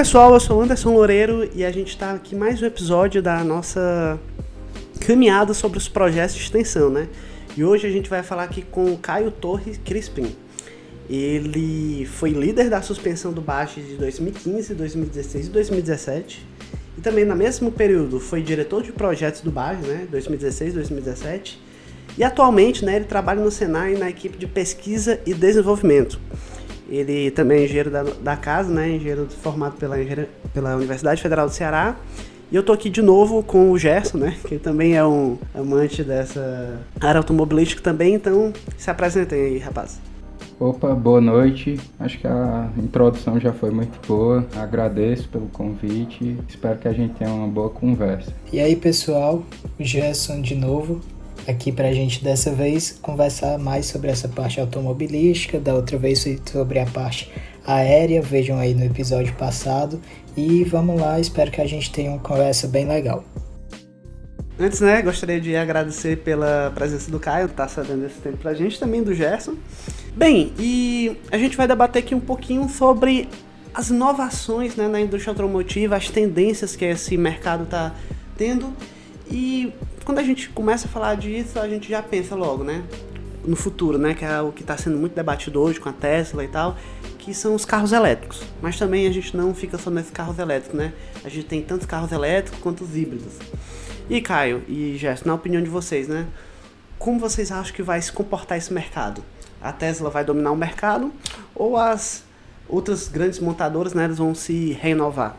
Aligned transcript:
Pessoal, 0.00 0.32
eu 0.32 0.40
sou 0.40 0.58
o 0.58 0.62
Anderson 0.62 0.94
Loureiro 0.94 1.46
e 1.54 1.62
a 1.62 1.70
gente 1.70 1.88
está 1.88 2.12
aqui 2.12 2.34
mais 2.34 2.62
um 2.62 2.64
episódio 2.64 3.20
da 3.20 3.44
nossa 3.44 4.18
caminhada 4.98 5.52
sobre 5.52 5.76
os 5.76 5.88
projetos 5.88 6.36
de 6.36 6.40
extensão, 6.40 6.88
né? 6.88 7.06
E 7.54 7.62
hoje 7.62 7.86
a 7.86 7.90
gente 7.90 8.08
vai 8.08 8.22
falar 8.22 8.44
aqui 8.44 8.62
com 8.62 8.94
o 8.94 8.96
Caio 8.96 9.30
Torres 9.30 9.78
Crispim. 9.84 10.34
Ele 11.06 12.06
foi 12.06 12.30
líder 12.30 12.70
da 12.70 12.80
suspensão 12.80 13.30
do 13.30 13.42
Baixo 13.42 13.78
de 13.78 13.96
2015, 13.96 14.72
2016 14.72 15.48
e 15.48 15.50
2017. 15.50 16.46
E 16.96 17.02
também 17.02 17.26
no 17.26 17.36
mesmo 17.36 17.70
período 17.70 18.18
foi 18.18 18.40
diretor 18.40 18.82
de 18.82 18.92
projetos 18.92 19.42
do 19.42 19.50
Baixo, 19.50 19.82
né? 19.82 20.08
2016 20.10 20.72
2017. 20.72 21.60
E 22.16 22.24
atualmente 22.24 22.86
né, 22.86 22.96
ele 22.96 23.04
trabalha 23.04 23.44
no 23.44 23.50
Senai 23.50 23.96
na 23.96 24.08
equipe 24.08 24.38
de 24.38 24.46
pesquisa 24.46 25.20
e 25.26 25.34
desenvolvimento. 25.34 26.18
Ele 26.90 27.30
também 27.30 27.60
é 27.60 27.64
engenheiro 27.64 27.90
da, 27.90 28.02
da 28.02 28.36
casa, 28.36 28.72
né? 28.72 28.90
Engenheiro 28.90 29.28
formado 29.42 29.76
pela, 29.76 29.96
pela 30.52 30.76
Universidade 30.76 31.22
Federal 31.22 31.46
do 31.46 31.52
Ceará. 31.52 31.96
E 32.50 32.56
eu 32.56 32.64
tô 32.64 32.72
aqui 32.72 32.90
de 32.90 33.00
novo 33.00 33.44
com 33.44 33.70
o 33.70 33.78
Gerson, 33.78 34.18
né? 34.18 34.36
Que 34.48 34.58
também 34.58 34.96
é 34.96 35.04
um 35.04 35.38
amante 35.54 36.02
dessa 36.02 36.80
área 37.00 37.18
automobilística 37.18 37.80
também. 37.80 38.14
Então, 38.14 38.52
se 38.76 38.90
apresentem 38.90 39.40
aí, 39.40 39.58
rapaz. 39.58 40.00
Opa, 40.58 40.92
boa 40.94 41.20
noite. 41.20 41.78
Acho 41.98 42.18
que 42.18 42.26
a 42.26 42.68
introdução 42.76 43.38
já 43.38 43.52
foi 43.52 43.70
muito 43.70 43.98
boa. 44.06 44.44
Agradeço 44.56 45.28
pelo 45.28 45.46
convite. 45.46 46.36
Espero 46.48 46.76
que 46.78 46.88
a 46.88 46.92
gente 46.92 47.14
tenha 47.14 47.30
uma 47.30 47.46
boa 47.46 47.70
conversa. 47.70 48.32
E 48.52 48.58
aí, 48.58 48.74
pessoal, 48.74 49.44
o 49.78 49.84
Gerson 49.84 50.42
de 50.42 50.56
novo 50.56 51.00
aqui 51.50 51.70
para 51.70 51.88
a 51.88 51.92
gente 51.92 52.22
dessa 52.22 52.52
vez 52.52 52.98
conversar 53.02 53.58
mais 53.58 53.86
sobre 53.86 54.10
essa 54.10 54.28
parte 54.28 54.60
automobilística, 54.60 55.58
da 55.58 55.74
outra 55.74 55.98
vez 55.98 56.24
sobre 56.50 56.78
a 56.78 56.86
parte 56.86 57.30
aérea, 57.66 58.22
vejam 58.22 58.58
aí 58.58 58.74
no 58.74 58.84
episódio 58.84 59.34
passado. 59.34 60.00
E 60.36 60.64
vamos 60.64 61.00
lá, 61.00 61.18
espero 61.20 61.50
que 61.50 61.60
a 61.60 61.66
gente 61.66 61.90
tenha 61.90 62.10
uma 62.10 62.20
conversa 62.20 62.66
bem 62.66 62.86
legal. 62.86 63.24
Antes, 64.58 64.80
né, 64.80 65.00
gostaria 65.02 65.40
de 65.40 65.56
agradecer 65.56 66.18
pela 66.18 66.70
presença 66.74 67.10
do 67.10 67.18
Caio, 67.18 67.48
tá 67.48 67.66
cedendo 67.66 68.04
esse 68.04 68.20
tempo 68.20 68.36
pra 68.36 68.52
gente, 68.52 68.78
também 68.78 69.02
do 69.02 69.14
Gerson. 69.14 69.54
Bem, 70.14 70.52
e 70.58 71.16
a 71.30 71.38
gente 71.38 71.56
vai 71.56 71.66
debater 71.66 72.02
aqui 72.02 72.14
um 72.14 72.20
pouquinho 72.20 72.68
sobre 72.68 73.28
as 73.72 73.88
inovações 73.88 74.76
né, 74.76 74.86
na 74.86 75.00
indústria 75.00 75.32
automotiva, 75.32 75.96
as 75.96 76.10
tendências 76.10 76.76
que 76.76 76.84
esse 76.84 77.16
mercado 77.16 77.64
está 77.64 77.94
tendo 78.36 78.74
e 79.30 79.72
quando 80.10 80.18
a 80.18 80.24
gente 80.24 80.48
começa 80.48 80.88
a 80.88 80.90
falar 80.90 81.14
disso, 81.14 81.60
a 81.60 81.68
gente 81.68 81.88
já 81.88 82.02
pensa 82.02 82.34
logo, 82.34 82.64
né? 82.64 82.82
No 83.44 83.54
futuro, 83.54 83.96
né? 83.96 84.12
Que 84.12 84.24
é 84.24 84.40
o 84.40 84.50
que 84.50 84.62
está 84.62 84.76
sendo 84.76 84.96
muito 84.98 85.14
debatido 85.14 85.60
hoje 85.60 85.78
com 85.78 85.88
a 85.88 85.92
Tesla 85.92 86.42
e 86.42 86.48
tal, 86.48 86.76
que 87.16 87.32
são 87.32 87.54
os 87.54 87.64
carros 87.64 87.92
elétricos. 87.92 88.42
Mas 88.60 88.76
também 88.76 89.06
a 89.06 89.12
gente 89.12 89.36
não 89.36 89.54
fica 89.54 89.78
só 89.78 89.88
nesses 89.88 90.10
carros 90.10 90.36
elétricos, 90.40 90.76
né? 90.76 90.92
A 91.24 91.28
gente 91.28 91.46
tem 91.46 91.62
tantos 91.62 91.86
carros 91.86 92.10
elétricos 92.10 92.58
quanto 92.58 92.82
os 92.82 92.96
híbridos. 92.96 93.34
E 94.08 94.20
Caio 94.20 94.64
e 94.66 94.96
Gerson, 94.98 95.28
na 95.28 95.34
opinião 95.34 95.62
de 95.62 95.70
vocês, 95.70 96.08
né? 96.08 96.26
Como 96.98 97.20
vocês 97.20 97.52
acham 97.52 97.72
que 97.72 97.80
vai 97.80 98.02
se 98.02 98.10
comportar 98.10 98.58
esse 98.58 98.72
mercado? 98.72 99.22
A 99.62 99.70
Tesla 99.70 100.10
vai 100.10 100.24
dominar 100.24 100.50
o 100.50 100.56
mercado 100.56 101.12
ou 101.54 101.76
as 101.76 102.24
outras 102.68 103.06
grandes 103.06 103.38
montadoras, 103.38 103.94
né, 103.94 104.08
vão 104.08 104.34
se 104.34 104.72
renovar? 104.72 105.36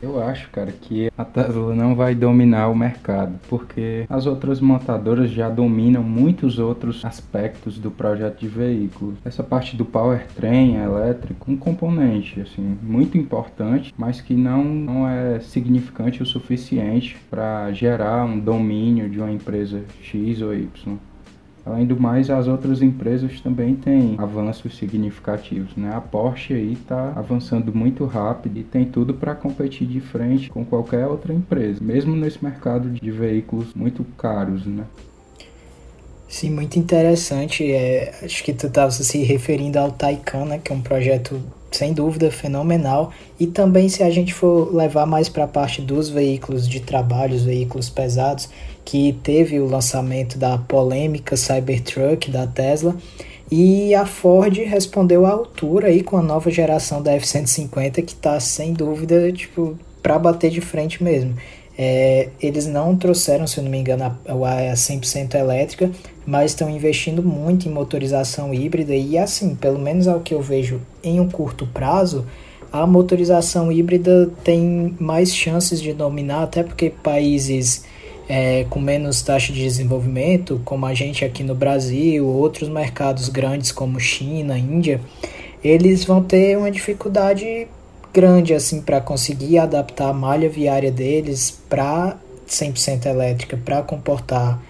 Eu 0.00 0.22
acho, 0.22 0.48
cara, 0.50 0.70
que 0.70 1.10
a 1.18 1.24
Tesla 1.24 1.74
não 1.74 1.94
vai 1.94 2.14
dominar 2.14 2.68
o 2.68 2.74
mercado, 2.74 3.38
porque 3.48 4.06
as 4.08 4.26
outras 4.26 4.60
montadoras 4.60 5.30
já 5.30 5.48
dominam 5.48 6.04
muitos 6.04 6.58
outros 6.60 7.04
aspectos 7.04 7.78
do 7.78 7.90
projeto 7.90 8.38
de 8.38 8.46
veículo. 8.46 9.16
Essa 9.24 9.42
parte 9.42 9.76
do 9.76 9.84
powertrain 9.84 10.76
elétrico, 10.76 11.50
um 11.50 11.56
componente 11.56 12.40
assim 12.40 12.78
muito 12.80 13.18
importante, 13.18 13.92
mas 13.98 14.20
que 14.20 14.34
não, 14.34 14.62
não 14.62 15.08
é 15.08 15.40
significante 15.40 16.22
o 16.22 16.26
suficiente 16.26 17.16
para 17.28 17.72
gerar 17.72 18.24
um 18.24 18.38
domínio 18.38 19.10
de 19.10 19.18
uma 19.18 19.32
empresa 19.32 19.82
X 20.00 20.40
ou 20.40 20.54
Y. 20.54 20.96
Além 21.68 21.86
do 21.86 22.00
mais, 22.00 22.30
as 22.30 22.48
outras 22.48 22.80
empresas 22.80 23.42
também 23.42 23.74
têm 23.74 24.14
avanços 24.16 24.76
significativos, 24.78 25.76
né? 25.76 25.94
A 25.94 26.00
Porsche 26.00 26.54
aí 26.54 26.72
está 26.72 27.12
avançando 27.14 27.74
muito 27.74 28.06
rápido 28.06 28.58
e 28.58 28.64
tem 28.64 28.86
tudo 28.86 29.12
para 29.12 29.34
competir 29.34 29.86
de 29.86 30.00
frente 30.00 30.48
com 30.48 30.64
qualquer 30.64 31.06
outra 31.06 31.32
empresa, 31.32 31.78
mesmo 31.84 32.16
nesse 32.16 32.42
mercado 32.42 32.88
de 32.88 33.10
veículos 33.10 33.74
muito 33.74 34.02
caros, 34.16 34.64
né? 34.64 34.84
Sim, 36.26 36.50
muito 36.50 36.78
interessante. 36.78 37.70
É, 37.70 38.18
acho 38.22 38.42
que 38.42 38.54
tu 38.54 38.66
estava 38.66 38.90
se 38.90 39.22
referindo 39.22 39.78
ao 39.78 39.92
Taycan, 39.92 40.46
né, 40.46 40.58
que 40.58 40.72
é 40.72 40.74
um 40.74 40.80
projeto 40.80 41.40
sem 41.70 41.92
dúvida 41.92 42.30
fenomenal. 42.30 43.12
E 43.38 43.46
também 43.46 43.88
se 43.88 44.02
a 44.02 44.10
gente 44.10 44.32
for 44.34 44.74
levar 44.74 45.06
mais 45.06 45.28
para 45.28 45.44
a 45.44 45.48
parte 45.48 45.82
dos 45.82 46.08
veículos 46.08 46.68
de 46.68 46.80
trabalho, 46.80 47.34
os 47.34 47.44
veículos 47.44 47.88
pesados, 47.88 48.48
que 48.84 49.18
teve 49.22 49.60
o 49.60 49.66
lançamento 49.66 50.38
da 50.38 50.56
polêmica 50.58 51.36
Cybertruck 51.36 52.30
da 52.30 52.46
Tesla. 52.46 52.96
E 53.50 53.94
a 53.94 54.04
Ford 54.04 54.56
respondeu 54.58 55.24
à 55.24 55.30
altura 55.30 55.88
aí 55.88 56.02
com 56.02 56.16
a 56.16 56.22
nova 56.22 56.50
geração 56.50 57.02
da 57.02 57.12
F-150 57.14 58.04
que 58.04 58.12
está 58.12 58.38
sem 58.40 58.74
dúvida 58.74 59.32
tipo 59.32 59.78
para 60.02 60.18
bater 60.18 60.50
de 60.50 60.60
frente 60.60 61.02
mesmo. 61.02 61.34
É, 61.80 62.30
eles 62.42 62.66
não 62.66 62.96
trouxeram, 62.96 63.46
se 63.46 63.58
eu 63.58 63.62
não 63.64 63.70
me 63.70 63.78
engano, 63.78 64.02
a, 64.02 64.10
a 64.26 64.74
100% 64.74 65.36
elétrica, 65.36 65.88
mas 66.26 66.50
estão 66.50 66.68
investindo 66.68 67.22
muito 67.22 67.68
em 67.68 67.72
motorização 67.72 68.52
híbrida 68.52 68.96
e 68.96 69.16
assim, 69.16 69.54
pelo 69.54 69.78
menos 69.78 70.08
ao 70.08 70.18
que 70.18 70.34
eu 70.34 70.42
vejo 70.42 70.80
em 71.04 71.20
um 71.20 71.28
curto 71.28 71.68
prazo, 71.68 72.26
a 72.72 72.84
motorização 72.84 73.70
híbrida 73.70 74.28
tem 74.42 74.96
mais 74.98 75.32
chances 75.32 75.80
de 75.80 75.92
dominar, 75.92 76.42
até 76.42 76.64
porque 76.64 76.90
países 76.90 77.84
é, 78.28 78.66
com 78.68 78.78
menos 78.78 79.22
taxa 79.22 79.52
de 79.52 79.62
desenvolvimento, 79.62 80.60
como 80.64 80.84
a 80.84 80.92
gente 80.92 81.24
aqui 81.24 81.42
no 81.42 81.54
Brasil, 81.54 82.26
outros 82.26 82.68
mercados 82.68 83.28
grandes 83.28 83.72
como 83.72 83.98
China, 83.98 84.58
Índia, 84.58 85.00
eles 85.64 86.04
vão 86.04 86.22
ter 86.22 86.58
uma 86.58 86.70
dificuldade 86.70 87.66
grande 88.12 88.54
assim 88.54 88.80
para 88.80 89.00
conseguir 89.00 89.58
adaptar 89.58 90.08
a 90.08 90.12
malha 90.12 90.48
viária 90.48 90.90
deles 90.90 91.50
para 91.68 92.16
100% 92.46 93.06
elétrica, 93.06 93.56
para 93.56 93.82
comportar 93.82 94.60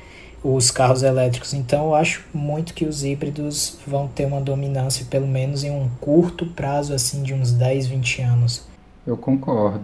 os 0.42 0.70
carros 0.70 1.02
elétricos. 1.02 1.54
Então 1.54 1.86
eu 1.86 1.94
acho 1.94 2.24
muito 2.32 2.74
que 2.74 2.84
os 2.84 3.04
híbridos 3.04 3.78
vão 3.86 4.08
ter 4.08 4.26
uma 4.26 4.40
dominância 4.40 5.06
pelo 5.08 5.26
menos 5.26 5.64
em 5.64 5.70
um 5.70 5.88
curto 6.00 6.46
prazo 6.46 6.94
assim 6.94 7.22
de 7.22 7.34
uns 7.34 7.52
10, 7.52 7.86
20 7.86 8.22
anos. 8.22 8.66
Eu 9.06 9.16
concordo. 9.16 9.80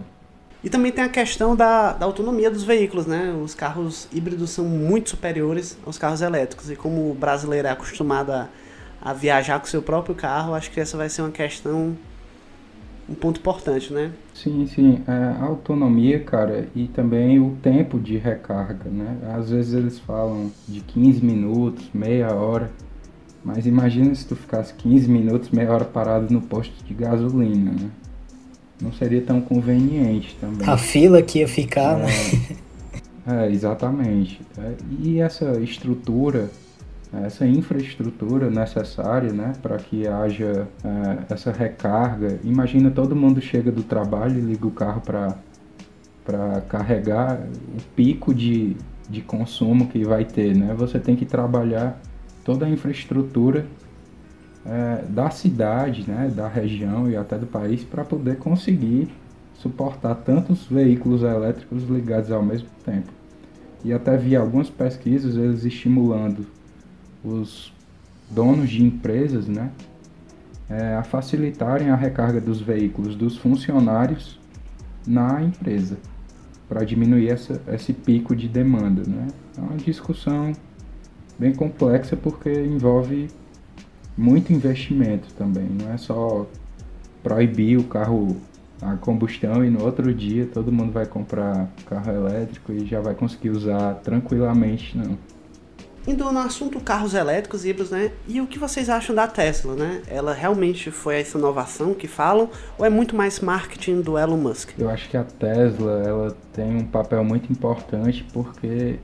E 0.63 0.69
também 0.69 0.91
tem 0.91 1.03
a 1.03 1.09
questão 1.09 1.55
da, 1.55 1.93
da 1.93 2.07
autonomia 2.07 2.49
dos 2.49 2.63
veículos, 2.63 3.05
né? 3.05 3.31
Os 3.43 3.53
carros 3.53 4.07
híbridos 4.11 4.49
são 4.49 4.65
muito 4.65 5.11
superiores 5.11 5.77
aos 5.85 5.97
carros 5.97 6.21
elétricos. 6.21 6.71
E 6.71 6.75
como 6.75 7.11
o 7.11 7.13
brasileiro 7.13 7.67
é 7.67 7.71
acostumado 7.71 8.31
a, 8.31 8.49
a 8.99 9.13
viajar 9.13 9.59
com 9.59 9.67
o 9.67 9.69
seu 9.69 9.83
próprio 9.83 10.15
carro, 10.15 10.55
acho 10.55 10.71
que 10.71 10.79
essa 10.79 10.97
vai 10.97 11.07
ser 11.07 11.21
uma 11.21 11.29
questão 11.29 11.95
um 13.09 13.13
ponto 13.13 13.39
importante, 13.39 13.93
né? 13.93 14.11
Sim, 14.33 14.65
sim. 14.67 15.01
É, 15.07 15.11
a 15.11 15.43
autonomia, 15.43 16.19
cara, 16.19 16.67
e 16.75 16.87
também 16.87 17.39
o 17.39 17.57
tempo 17.61 17.99
de 17.99 18.17
recarga, 18.17 18.89
né? 18.89 19.17
Às 19.37 19.49
vezes 19.49 19.73
eles 19.73 19.99
falam 19.99 20.51
de 20.67 20.81
15 20.81 21.23
minutos, 21.23 21.89
meia 21.93 22.33
hora. 22.33 22.71
Mas 23.43 23.67
imagina 23.67 24.13
se 24.15 24.25
tu 24.27 24.35
ficasse 24.35 24.73
15 24.73 25.07
minutos, 25.07 25.49
meia 25.51 25.71
hora 25.71 25.85
parado 25.85 26.33
no 26.33 26.41
posto 26.41 26.83
de 26.83 26.93
gasolina, 26.95 27.71
né? 27.71 27.91
não 28.81 28.91
seria 28.93 29.21
tão 29.21 29.41
conveniente 29.41 30.35
também. 30.39 30.67
A 30.67 30.77
fila 30.77 31.21
que 31.21 31.39
ia 31.39 31.47
ficar, 31.47 31.97
né? 31.97 32.05
é, 32.05 33.31
né? 33.31 33.45
É, 33.45 33.51
exatamente. 33.51 34.39
É, 34.57 34.73
e 35.01 35.19
essa 35.19 35.59
estrutura, 35.59 36.49
essa 37.13 37.45
infraestrutura 37.45 38.49
necessária, 38.49 39.31
né, 39.31 39.53
para 39.61 39.77
que 39.77 40.07
haja 40.07 40.67
é, 40.83 41.33
essa 41.33 41.51
recarga. 41.51 42.39
Imagina 42.43 42.91
todo 42.91 43.15
mundo 43.15 43.39
chega 43.41 43.71
do 43.71 43.83
trabalho 43.83 44.37
e 44.37 44.41
liga 44.41 44.67
o 44.67 44.71
carro 44.71 45.01
para 45.01 46.61
carregar 46.67 47.39
o 47.39 47.81
pico 47.95 48.33
de, 48.33 48.75
de 49.09 49.21
consumo 49.21 49.87
que 49.87 50.03
vai 50.03 50.25
ter, 50.25 50.55
né? 50.55 50.73
Você 50.75 50.99
tem 50.99 51.15
que 51.15 51.25
trabalhar 51.25 52.01
toda 52.43 52.65
a 52.65 52.69
infraestrutura 52.69 53.65
é, 54.65 55.03
da 55.07 55.29
cidade, 55.29 56.05
né, 56.07 56.31
da 56.35 56.47
região 56.47 57.09
e 57.09 57.15
até 57.15 57.37
do 57.37 57.45
país 57.45 57.83
para 57.83 58.03
poder 58.03 58.37
conseguir 58.37 59.09
suportar 59.53 60.15
tantos 60.15 60.65
veículos 60.65 61.21
elétricos 61.21 61.83
ligados 61.83 62.31
ao 62.31 62.43
mesmo 62.43 62.67
tempo. 62.83 63.11
E 63.83 63.93
até 63.93 64.17
vi 64.17 64.35
algumas 64.35 64.69
pesquisas 64.69 65.37
eles 65.37 65.63
estimulando 65.63 66.45
os 67.25 67.73
donos 68.29 68.69
de 68.69 68.83
empresas, 68.83 69.47
né, 69.47 69.71
é, 70.69 70.95
a 70.95 71.03
facilitarem 71.03 71.89
a 71.89 71.95
recarga 71.95 72.41
dos 72.41 72.61
veículos 72.61 73.15
dos 73.15 73.37
funcionários 73.37 74.39
na 75.05 75.41
empresa 75.41 75.97
para 76.67 76.83
diminuir 76.83 77.29
essa, 77.29 77.61
esse 77.67 77.93
pico 77.93 78.35
de 78.35 78.47
demanda, 78.47 79.03
né? 79.07 79.27
É 79.55 79.61
uma 79.61 79.77
discussão 79.77 80.51
bem 81.37 81.53
complexa 81.53 82.15
porque 82.15 82.49
envolve 82.51 83.27
muito 84.17 84.51
investimento 84.51 85.31
também, 85.33 85.67
não 85.67 85.91
é 85.91 85.97
só 85.97 86.47
proibir 87.21 87.77
o 87.77 87.83
carro 87.83 88.35
a 88.81 88.95
combustão 88.95 89.63
e 89.63 89.69
no 89.69 89.83
outro 89.83 90.13
dia 90.13 90.47
todo 90.47 90.71
mundo 90.71 90.91
vai 90.91 91.05
comprar 91.05 91.69
carro 91.87 92.11
elétrico 92.11 92.71
e 92.71 92.85
já 92.85 92.99
vai 92.99 93.13
conseguir 93.13 93.49
usar 93.49 93.95
tranquilamente, 93.95 94.97
não. 94.97 95.17
Indo 96.07 96.31
no 96.31 96.39
assunto 96.39 96.79
carros 96.79 97.15
elétricos, 97.15 97.65
híbridos, 97.65 97.89
né? 97.89 98.11
E 98.27 98.39
o 98.39 98.45
que 98.45 98.59
vocês 98.59 98.89
acham 98.89 99.15
da 99.15 99.27
Tesla, 99.27 99.75
né? 99.75 100.01
Ela 100.07 100.33
realmente 100.33 100.91
foi 100.91 101.19
essa 101.19 101.37
inovação 101.37 101.95
que 101.95 102.07
falam 102.07 102.49
ou 102.77 102.85
é 102.85 102.89
muito 102.89 103.15
mais 103.15 103.39
marketing 103.39 104.01
do 104.01 104.17
Elon 104.17 104.37
Musk? 104.37 104.69
Eu 104.77 104.89
acho 104.89 105.09
que 105.09 105.17
a 105.17 105.23
Tesla, 105.23 106.03
ela 106.05 106.37
tem 106.53 106.77
um 106.77 106.85
papel 106.85 107.23
muito 107.23 107.51
importante 107.51 108.23
porque 108.31 108.99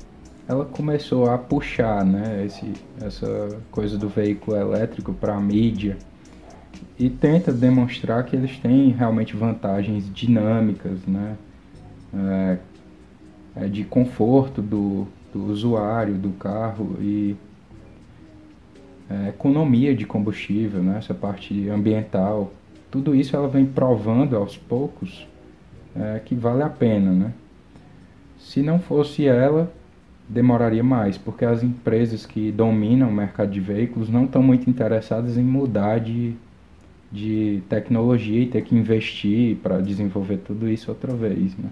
ela 0.48 0.66
começou 0.66 1.30
a 1.30 1.38
puxar, 1.38 2.06
né, 2.06 2.46
esse, 2.46 2.74
essa 3.02 3.58
coisa 3.72 3.98
do 3.98 4.10
veículo 4.10 4.58
elétrico 4.58 5.14
para 5.14 5.36
a 5.36 5.40
mídia 5.40 5.98
e 7.00 7.10
tenta 7.10 7.52
demonstrar 7.52 8.26
que 8.26 8.36
eles 8.36 8.58
têm 8.58 8.92
realmente 8.92 9.36
vantagens 9.36 10.12
dinâmicas, 10.14 11.00
né, 11.08 11.36
é, 12.14 12.58
é 13.56 13.68
de 13.68 13.84
conforto 13.84 14.62
do, 14.62 15.08
do 15.34 15.46
usuário 15.46 16.16
do 16.16 16.32
carro 16.32 16.98
e 17.00 17.36
é, 19.10 19.30
economia 19.30 19.96
de 19.96 20.06
combustível, 20.06 20.82
né? 20.82 20.98
essa 20.98 21.14
parte 21.14 21.70
ambiental. 21.70 22.52
Tudo 22.90 23.16
isso 23.16 23.36
ela 23.36 23.48
vem 23.48 23.66
provando 23.66 24.36
aos 24.36 24.58
poucos 24.58 25.28
é, 25.96 26.20
que 26.24 26.36
vale 26.36 26.64
a 26.64 26.70
pena. 26.70 27.12
Né? 27.12 27.34
Se 28.40 28.62
não 28.62 28.80
fosse 28.80 29.26
ela, 29.26 29.72
demoraria 30.28 30.84
mais, 30.84 31.18
porque 31.18 31.44
as 31.44 31.62
empresas 31.62 32.26
que 32.26 32.52
dominam 32.52 33.10
o 33.10 33.12
mercado 33.12 33.52
de 33.52 33.60
veículos 33.60 34.10
não 34.10 34.26
estão 34.26 34.42
muito 34.42 34.70
interessadas 34.70 35.38
em 35.38 35.44
mudar 35.44 36.00
de, 36.00 36.34
de 37.12 37.62
tecnologia 37.68 38.42
e 38.42 38.48
ter 38.48 38.62
que 38.64 38.76
investir 38.76 39.58
para 39.58 39.82
desenvolver 39.82 40.38
tudo 40.38 40.70
isso 40.70 40.90
outra 40.90 41.14
vez. 41.14 41.58
Né? 41.58 41.70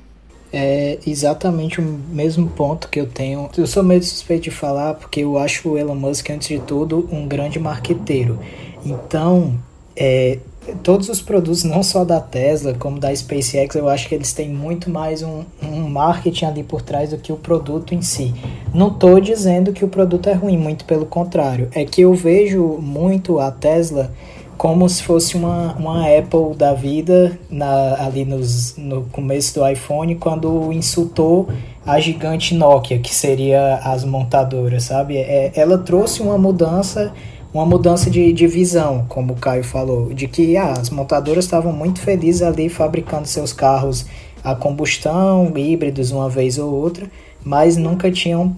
É 0.51 0.97
exatamente 1.05 1.79
o 1.79 1.83
mesmo 1.83 2.47
ponto 2.49 2.87
que 2.89 2.99
eu 2.99 3.07
tenho. 3.07 3.49
Eu 3.57 3.67
sou 3.67 3.83
meio 3.83 4.03
suspeito 4.03 4.43
de 4.43 4.51
falar 4.51 4.95
porque 4.95 5.21
eu 5.21 5.37
acho 5.37 5.69
o 5.69 5.77
Elon 5.77 5.95
Musk, 5.95 6.29
antes 6.29 6.47
de 6.47 6.59
tudo, 6.59 7.07
um 7.11 7.27
grande 7.27 7.59
marqueteiro. 7.59 8.39
Então, 8.85 9.53
é, 9.95 10.39
todos 10.83 11.09
os 11.09 11.21
produtos, 11.21 11.63
não 11.63 11.83
só 11.83 12.03
da 12.03 12.19
Tesla, 12.19 12.73
como 12.73 12.99
da 12.99 13.15
SpaceX, 13.15 13.75
eu 13.75 13.89
acho 13.89 14.07
que 14.07 14.15
eles 14.15 14.33
têm 14.33 14.49
muito 14.49 14.89
mais 14.89 15.21
um, 15.21 15.43
um 15.61 15.89
marketing 15.89 16.45
ali 16.45 16.63
por 16.63 16.81
trás 16.81 17.11
do 17.11 17.17
que 17.17 17.31
o 17.31 17.37
produto 17.37 17.93
em 17.93 18.01
si. 18.01 18.33
Não 18.73 18.87
estou 18.87 19.19
dizendo 19.19 19.73
que 19.73 19.85
o 19.85 19.87
produto 19.87 20.29
é 20.29 20.33
ruim, 20.33 20.57
muito 20.57 20.85
pelo 20.85 21.05
contrário. 21.05 21.69
É 21.73 21.85
que 21.85 22.01
eu 22.01 22.13
vejo 22.13 22.63
muito 22.81 23.39
a 23.39 23.51
Tesla 23.51 24.11
como 24.59 24.89
se 24.89 25.01
fosse 25.03 25.37
uma, 25.37 25.73
uma 25.75 26.01
Apple 26.05 26.53
da 26.53 26.73
vida 26.73 27.39
na, 27.49 27.95
ali 28.05 28.25
nos, 28.25 28.75
no 28.75 29.03
começo 29.03 29.57
do 29.57 29.65
iPhone, 29.65 30.15
quando 30.15 30.73
insultou 30.73 31.47
a 31.85 31.97
gigante 31.97 32.53
Nokia, 32.53 32.99
que 32.99 33.15
seria 33.15 33.75
as 33.75 34.03
montadoras, 34.03 34.83
sabe? 34.83 35.15
É, 35.15 35.53
ela 35.55 35.77
trouxe 35.77 36.21
uma 36.21 36.37
mudança, 36.37 37.13
uma 37.53 37.65
mudança 37.65 38.09
de, 38.09 38.33
de 38.33 38.47
visão, 38.47 39.05
como 39.07 39.31
o 39.31 39.37
Caio 39.37 39.63
falou, 39.63 40.13
de 40.13 40.27
que 40.27 40.57
ah, 40.57 40.73
as 40.73 40.89
montadoras 40.89 41.45
estavam 41.45 41.71
muito 41.71 42.01
felizes 42.01 42.41
ali 42.41 42.67
fabricando 42.67 43.29
seus 43.29 43.53
carros 43.53 44.07
a 44.43 44.53
combustão, 44.53 45.53
híbridos 45.55 46.11
uma 46.11 46.29
vez 46.29 46.57
ou 46.57 46.69
outra, 46.69 47.09
mas 47.45 47.77
nunca 47.77 48.11
tinham 48.11 48.57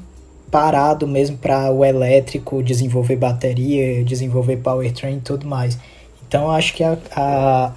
parado 0.51 1.07
mesmo 1.07 1.38
para 1.38 1.71
o 1.71 1.83
elétrico 1.83 2.62
desenvolver 2.62 3.15
bateria, 3.15 4.03
desenvolver 4.03 4.57
powertrain 4.57 5.18
e 5.18 5.21
tudo 5.21 5.48
mais. 5.48 5.80
Então 6.27 6.51
acho 6.51 6.74
que 6.74 6.83
a, 6.83 6.98
a, 7.15 7.71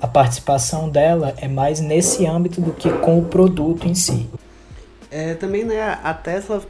a, 0.00 0.08
participação 0.08 0.88
dela 0.88 1.34
é 1.36 1.46
mais 1.46 1.80
nesse 1.80 2.26
âmbito 2.26 2.60
do 2.60 2.72
que 2.72 2.90
com 2.90 3.18
o 3.18 3.24
produto 3.26 3.86
em 3.86 3.94
si. 3.94 4.28
É, 5.10 5.34
também 5.34 5.64
né, 5.64 5.98
a 6.02 6.14
Tesla 6.14 6.62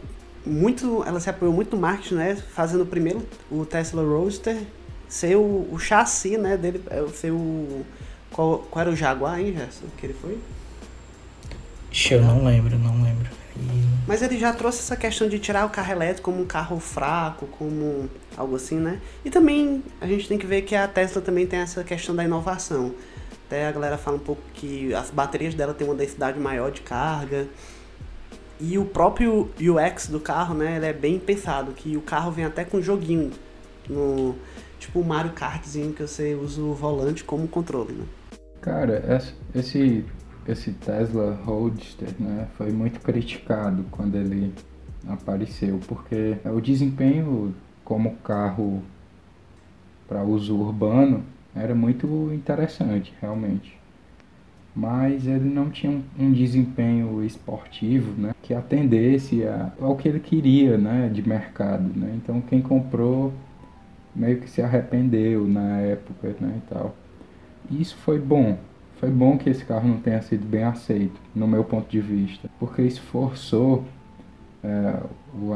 muito, 0.45 1.03
ela 1.07 1.21
se 1.21 1.31
apoiou 1.31 1.55
muito 1.55 1.75
no 1.75 1.81
marketing, 1.81 2.17
né, 2.17 2.37
fazendo 2.55 2.85
primeiro 2.85 3.23
o 3.51 3.65
Tesla 3.65 4.03
Roadster 4.03 4.59
ser 5.09 5.37
o, 5.37 5.69
o 5.71 5.79
chassi, 5.79 6.37
né, 6.37 6.57
dele, 6.57 6.83
é, 6.91 7.07
ser 7.09 7.31
o 7.31 7.85
qual, 8.35 8.59
qual 8.69 8.83
era 8.83 8.91
o 8.91 8.97
Jaguar, 8.97 9.39
hein, 9.39 9.55
Gerson, 9.57 9.87
que 9.97 10.07
ele 10.07 10.15
foi? 10.15 10.37
Eu 12.11 12.23
não 12.23 12.45
lembro, 12.45 12.77
não 12.77 13.01
lembro. 13.01 13.29
Mas 14.07 14.21
ele 14.21 14.39
já 14.39 14.53
trouxe 14.53 14.81
essa 14.81 14.97
questão 14.97 15.29
de 15.29 15.39
tirar 15.39 15.65
o 15.65 15.71
carro 15.71 15.93
elétrico 15.93 16.31
como 16.31 16.43
um 16.43 16.47
carro 16.47 16.79
fraco, 16.79 17.47
como 17.47 18.09
algo 18.37 18.57
assim, 18.57 18.79
né? 18.79 19.01
E 19.25 19.31
também 19.31 19.83
a 20.01 20.07
gente 20.07 20.29
tem 20.29 20.39
que 20.39 20.47
ver 20.47 20.63
que 20.63 20.75
a 20.75 20.87
Tesla 20.87 21.23
também 21.23 21.47
tem 21.47 21.61
essa 21.61 21.83
questão 21.83 22.15
da 22.15 22.25
inovação. 22.25 22.95
Até 23.47 23.67
a 23.67 23.73
galera 23.73 23.97
fala 23.97 24.17
um 24.17 24.21
pouco 24.21 24.43
que 24.55 24.95
as 24.95 25.11
baterias 25.11 25.55
dela 25.55 25.73
têm 25.73 25.87
uma 25.87 25.95
densidade 25.95 26.39
maior 26.39 26.71
de 26.71 26.81
carga. 26.83 27.47
E 28.61 28.79
o 28.79 28.85
próprio 28.85 29.51
UX 29.61 30.09
do 30.09 30.21
carro, 30.21 30.55
né, 30.55 30.77
ele 30.77 30.87
é 30.87 30.93
bem 30.93 31.19
pensado, 31.19 31.73
que 31.73 31.97
o 31.97 32.01
carro 32.01 32.31
vem 32.31 32.45
até 32.45 32.65
com 32.65 32.81
joguinho 32.81 33.33
no 33.89 34.35
tipo 34.79 35.01
o 35.01 35.05
Mario 35.05 35.33
Kartzinho 35.33 35.93
que 35.93 36.03
você 36.03 36.35
usa 36.35 36.61
o 36.61 36.75
volante 36.75 37.25
como 37.25 37.49
controle, 37.49 37.93
né? 37.93 38.05
Cara, 38.61 39.23
esse 39.55 40.05
esse 40.47 40.73
Tesla 40.73 41.39
Roadster 41.45 42.09
né, 42.19 42.49
foi 42.57 42.71
muito 42.71 43.01
criticado 43.01 43.85
quando 43.91 44.17
ele 44.17 44.53
apareceu, 45.07 45.81
porque 45.87 46.37
o 46.45 46.61
desempenho 46.61 47.55
como 47.85 48.17
carro 48.17 48.83
para 50.09 50.23
uso 50.23 50.57
urbano 50.57 51.23
era 51.55 51.75
muito 51.75 52.07
interessante, 52.33 53.13
realmente. 53.21 53.79
Mas 54.75 55.27
ele 55.27 55.49
não 55.49 55.71
tinha 55.71 56.03
um, 56.19 56.33
desempenho 56.33 57.23
esportivo 57.25 58.21
né, 58.21 58.35
que 58.43 58.53
atendesse 58.53 59.45
a, 59.45 59.73
ao 59.81 59.97
que 59.97 60.09
ele 60.09 60.19
queria 60.19 60.77
né, 60.77 61.09
de 61.09 61.27
mercado. 61.27 61.89
Né? 61.97 62.13
Então 62.17 62.41
quem 62.41 62.61
comprou 62.61 63.33
meio 64.15 64.41
que 64.41 64.51
se 64.51 64.61
arrependeu 64.61 65.47
na 65.47 65.79
época 65.79 66.35
né, 66.41 66.59
e 66.59 66.75
tal. 66.75 66.95
Isso 67.71 67.97
foi 67.99 68.19
bom, 68.19 68.59
foi 69.05 69.11
bom 69.11 69.37
que 69.37 69.51
esse 69.51 69.63
carro 69.67 69.87
não 69.87 69.99
tenha 69.99 70.23
sido 70.23 70.47
bem 70.47 70.65
aceito, 70.65 71.21
no 71.35 71.47
meu 71.47 71.63
ponto 71.63 71.91
de 71.91 72.01
vista, 72.01 72.49
porque 72.59 72.81
isso 72.81 73.03
forçou 73.03 73.85
é, 74.63 74.95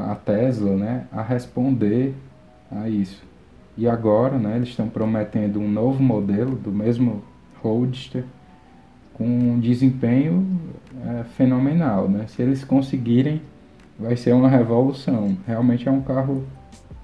a 0.07 0.15
Tesla 0.17 0.77
né, 0.77 1.07
a 1.11 1.23
responder 1.23 2.15
a 2.71 2.91
isso. 2.91 3.25
E 3.75 3.89
agora 3.89 4.37
né, 4.37 4.57
eles 4.57 4.69
estão 4.69 4.87
prometendo 4.87 5.59
um 5.59 5.67
novo 5.67 6.03
modelo 6.03 6.57
do 6.57 6.71
mesmo 6.71 7.23
Roadster 7.63 8.23
com 9.15 9.25
um 9.25 9.59
desempenho 9.59 10.47
é, 11.07 11.25
fenomenal. 11.25 12.07
Né? 12.07 12.27
Se 12.27 12.43
eles 12.43 12.63
conseguirem, 12.65 13.41
vai 13.99 14.15
ser 14.15 14.35
uma 14.35 14.51
revolução. 14.51 15.39
Realmente 15.47 15.89
é 15.89 15.91
um 15.91 16.03
carro 16.03 16.45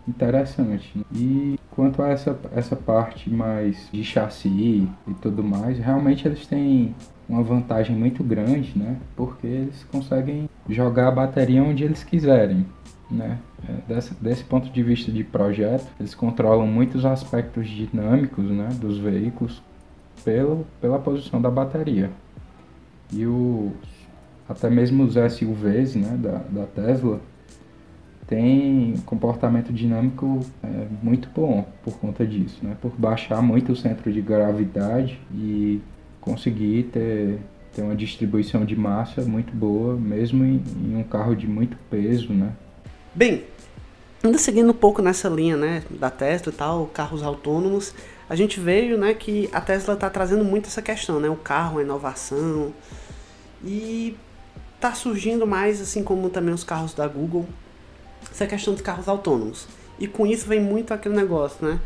interessante. 0.07 1.05
E 1.13 1.59
quanto 1.71 2.03
a 2.03 2.09
essa, 2.09 2.39
essa 2.55 2.77
parte 2.77 3.31
mais 3.31 3.89
de 3.93 4.05
chassi 4.05 4.89
e 5.09 5.15
tudo 5.21 5.43
mais, 5.43 5.79
realmente 5.79 6.27
eles 6.27 6.47
têm 6.47 6.95
uma 7.29 7.43
vantagem 7.43 7.97
muito 7.97 8.23
grande, 8.23 8.73
né? 8.77 8.97
Porque 9.17 9.47
eles 9.47 9.85
conseguem 9.85 10.49
jogar 10.69 11.09
a 11.09 11.11
bateria 11.11 11.63
onde 11.63 11.85
eles 11.85 12.05
quiserem, 12.05 12.67
né? 13.11 13.39
É, 13.67 13.95
desse, 13.95 14.15
desse 14.15 14.45
ponto 14.45 14.69
de 14.71 14.83
vista 14.83 15.11
de 15.11 15.25
projeto, 15.25 15.87
eles 15.99 16.15
controlam 16.15 16.67
muitos 16.67 17.05
aspectos 17.05 17.69
dinâmicos, 17.69 18.45
né? 18.45 18.69
Dos 18.81 18.99
veículos 18.99 19.63
pelo, 20.25 20.67
pela 20.81 20.99
posição 20.99 21.41
da 21.41 21.51
bateria. 21.51 22.11
E 23.13 23.27
o, 23.27 23.73
até 24.49 24.69
mesmo 24.69 25.05
os 25.05 25.15
SUVs, 25.15 25.95
né? 25.95 26.17
Da, 26.19 26.43
da 26.51 26.67
Tesla, 26.67 27.21
tem 28.26 28.95
comportamento 29.04 29.73
dinâmico 29.73 30.40
é, 30.62 30.87
muito 31.02 31.28
bom 31.35 31.66
por 31.83 31.99
conta 31.99 32.26
disso, 32.26 32.59
né? 32.62 32.76
Por 32.81 32.93
baixar 32.97 33.43
muito 33.43 33.73
o 33.73 33.76
centro 33.76 34.12
de 34.12 34.21
gravidade 34.21 35.21
e 35.33 35.81
conseguir 36.21 36.85
ter, 36.85 37.38
ter 37.75 37.83
uma 37.83 37.95
distribuição 37.95 38.64
de 38.64 38.75
massa 38.75 39.23
muito 39.23 39.54
boa, 39.54 39.95
mesmo 39.95 40.45
em, 40.45 40.62
em 40.83 40.97
um 40.97 41.02
carro 41.02 41.35
de 41.35 41.47
muito 41.47 41.76
peso, 41.90 42.33
né? 42.33 42.52
Bem, 43.14 43.45
ainda 44.23 44.38
seguindo 44.38 44.71
um 44.71 44.75
pouco 44.75 45.02
nessa 45.02 45.28
linha, 45.28 45.57
né, 45.57 45.83
da 45.90 46.11
Tesla 46.11 46.50
e 46.50 46.57
tal, 46.57 46.87
carros 46.87 47.23
autônomos, 47.23 47.95
a 48.28 48.35
gente 48.35 48.59
veio, 48.59 48.97
né, 48.97 49.12
que 49.12 49.50
a 49.52 49.61
Tesla 49.61 49.95
está 49.95 50.09
trazendo 50.09 50.45
muito 50.45 50.66
essa 50.66 50.81
questão, 50.81 51.21
né, 51.21 51.28
o 51.28 51.37
carro, 51.37 51.78
a 51.78 51.83
inovação 51.83 52.73
e 53.62 54.16
está 54.76 54.95
surgindo 54.95 55.47
mais, 55.47 55.81
assim 55.81 56.02
como 56.02 56.31
também 56.31 56.54
os 56.54 56.64
carros 56.64 56.95
da 56.95 57.07
Google, 57.07 57.47
essa 58.31 58.47
questão 58.47 58.75
dos 58.75 58.83
carros 58.83 59.09
autônomos. 59.09 59.66
E 59.99 60.07
com 60.07 60.26
isso 60.26 60.47
vem 60.47 60.61
muito 60.61 60.93
aquele 60.93 61.14
negócio, 61.14 61.64
né? 61.64 61.81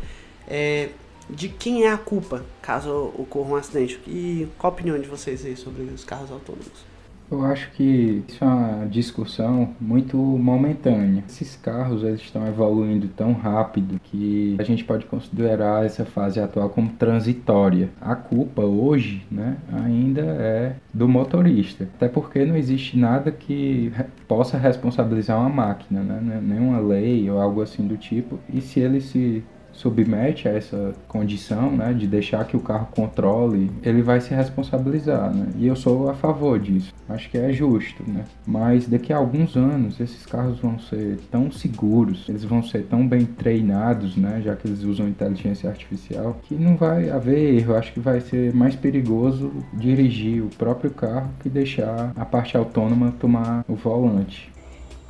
É, 0.47 0.89
de 1.29 1.47
quem 1.47 1.83
é 1.83 1.91
a 1.91 1.97
culpa 1.97 2.43
caso 2.61 3.13
ocorra 3.17 3.49
um 3.51 3.55
acidente. 3.55 3.99
E 4.07 4.47
qual 4.57 4.71
a 4.71 4.73
opinião 4.73 4.99
de 4.99 5.07
vocês 5.07 5.45
aí 5.45 5.55
sobre 5.55 5.83
os 5.83 6.03
carros 6.03 6.31
autônomos? 6.31 6.88
Eu 7.31 7.45
acho 7.45 7.71
que 7.73 8.23
isso 8.27 8.43
é 8.43 8.47
uma 8.47 8.85
discussão 8.87 9.75
muito 9.79 10.17
momentânea. 10.17 11.23
Esses 11.27 11.55
carros 11.55 12.03
eles 12.03 12.21
estão 12.21 12.47
evoluindo 12.47 13.07
tão 13.09 13.33
rápido 13.33 13.99
que 14.03 14.55
a 14.59 14.63
gente 14.63 14.83
pode 14.83 15.05
considerar 15.05 15.85
essa 15.85 16.03
fase 16.03 16.39
atual 16.39 16.69
como 16.69 16.89
transitória. 16.89 17.89
A 18.01 18.15
culpa 18.15 18.63
hoje, 18.63 19.23
né, 19.29 19.57
ainda 19.71 20.21
é 20.21 20.75
do 20.91 21.07
motorista, 21.07 21.83
até 21.95 22.07
porque 22.07 22.43
não 22.45 22.57
existe 22.57 22.97
nada 22.97 23.31
que 23.31 23.91
possa 24.27 24.57
responsabilizar 24.57 25.39
uma 25.39 25.49
máquina, 25.49 26.01
né, 26.01 26.41
nenhuma 26.41 26.79
lei 26.79 27.29
ou 27.29 27.39
algo 27.39 27.61
assim 27.61 27.85
do 27.85 27.95
tipo. 27.97 28.39
E 28.51 28.59
se 28.59 28.79
ele 28.79 29.01
se 29.01 29.43
submete 29.71 30.47
a 30.47 30.51
essa 30.51 30.93
condição, 31.07 31.71
né, 31.71 31.93
de 31.93 32.07
deixar 32.07 32.45
que 32.45 32.57
o 32.57 32.59
carro 32.59 32.87
controle, 32.91 33.71
ele 33.83 34.01
vai 34.01 34.21
se 34.21 34.33
responsabilizar, 34.33 35.33
né? 35.33 35.47
E 35.57 35.67
eu 35.67 35.75
sou 35.75 36.09
a 36.09 36.13
favor 36.13 36.59
disso. 36.59 36.93
Acho 37.07 37.29
que 37.29 37.37
é 37.37 37.51
justo, 37.51 38.03
né? 38.07 38.25
Mas 38.45 38.87
daqui 38.87 39.13
a 39.13 39.17
alguns 39.17 39.55
anos 39.55 39.99
esses 39.99 40.25
carros 40.25 40.59
vão 40.59 40.79
ser 40.79 41.17
tão 41.31 41.51
seguros, 41.51 42.27
eles 42.27 42.43
vão 42.43 42.61
ser 42.61 42.83
tão 42.83 43.07
bem 43.07 43.25
treinados, 43.25 44.15
né, 44.15 44.41
já 44.43 44.55
que 44.55 44.67
eles 44.67 44.83
usam 44.83 45.07
inteligência 45.07 45.69
artificial, 45.69 46.37
que 46.43 46.55
não 46.55 46.75
vai 46.75 47.09
haver 47.09 47.55
erro. 47.55 47.75
Acho 47.75 47.93
que 47.93 47.99
vai 47.99 48.19
ser 48.19 48.53
mais 48.53 48.75
perigoso 48.75 49.51
dirigir 49.73 50.43
o 50.43 50.49
próprio 50.49 50.91
carro 50.91 51.29
que 51.39 51.49
deixar 51.49 52.11
a 52.15 52.25
parte 52.25 52.57
autônoma 52.57 53.13
tomar 53.19 53.63
o 53.67 53.75
volante. 53.75 54.51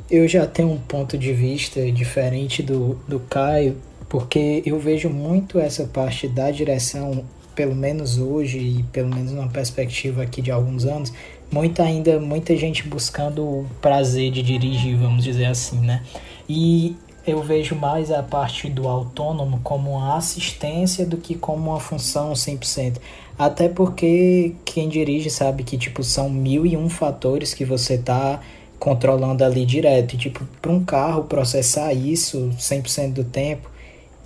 Eu 0.09 0.27
já 0.27 0.47
tenho 0.47 0.71
um 0.71 0.79
ponto 0.79 1.17
de 1.17 1.31
vista 1.33 1.91
diferente 1.91 2.63
do, 2.63 2.95
do 3.07 3.19
Caio, 3.19 3.77
porque 4.09 4.63
eu 4.65 4.79
vejo 4.79 5.09
muito 5.09 5.59
essa 5.59 5.85
parte 5.85 6.27
da 6.27 6.49
direção, 6.49 7.23
pelo 7.55 7.75
menos 7.75 8.17
hoje 8.17 8.57
e 8.57 8.83
pelo 8.91 9.13
menos 9.13 9.31
numa 9.31 9.47
perspectiva 9.47 10.23
aqui 10.23 10.41
de 10.41 10.51
alguns 10.51 10.85
anos, 10.85 11.13
muita 11.51 11.83
ainda 11.83 12.19
muita 12.19 12.57
gente 12.57 12.87
buscando 12.87 13.43
o 13.43 13.67
prazer 13.79 14.31
de 14.31 14.41
dirigir, 14.41 14.97
vamos 14.97 15.23
dizer 15.23 15.45
assim, 15.45 15.77
né? 15.77 16.03
E 16.49 16.95
eu 17.27 17.43
vejo 17.43 17.75
mais 17.75 18.11
a 18.11 18.23
parte 18.23 18.67
do 18.67 18.87
autônomo 18.87 19.59
como 19.63 19.91
uma 19.91 20.17
assistência 20.17 21.05
do 21.05 21.17
que 21.17 21.35
como 21.35 21.69
uma 21.69 21.79
função 21.79 22.31
100%. 22.33 22.97
Até 23.37 23.69
porque 23.69 24.55
quem 24.65 24.89
dirige 24.89 25.29
sabe 25.29 25.63
que 25.63 25.77
tipo 25.77 26.03
são 26.03 26.29
mil 26.29 26.65
e 26.65 26.75
um 26.75 26.89
fatores 26.89 27.53
que 27.53 27.63
você 27.63 27.97
tá 27.97 28.41
controlando 28.79 29.43
ali 29.43 29.65
direto. 29.65 30.15
E 30.15 30.17
tipo, 30.17 30.45
para 30.61 30.71
um 30.71 30.83
carro 30.83 31.25
processar 31.25 31.93
isso 31.93 32.49
100% 32.57 33.13
do 33.13 33.23
tempo, 33.23 33.69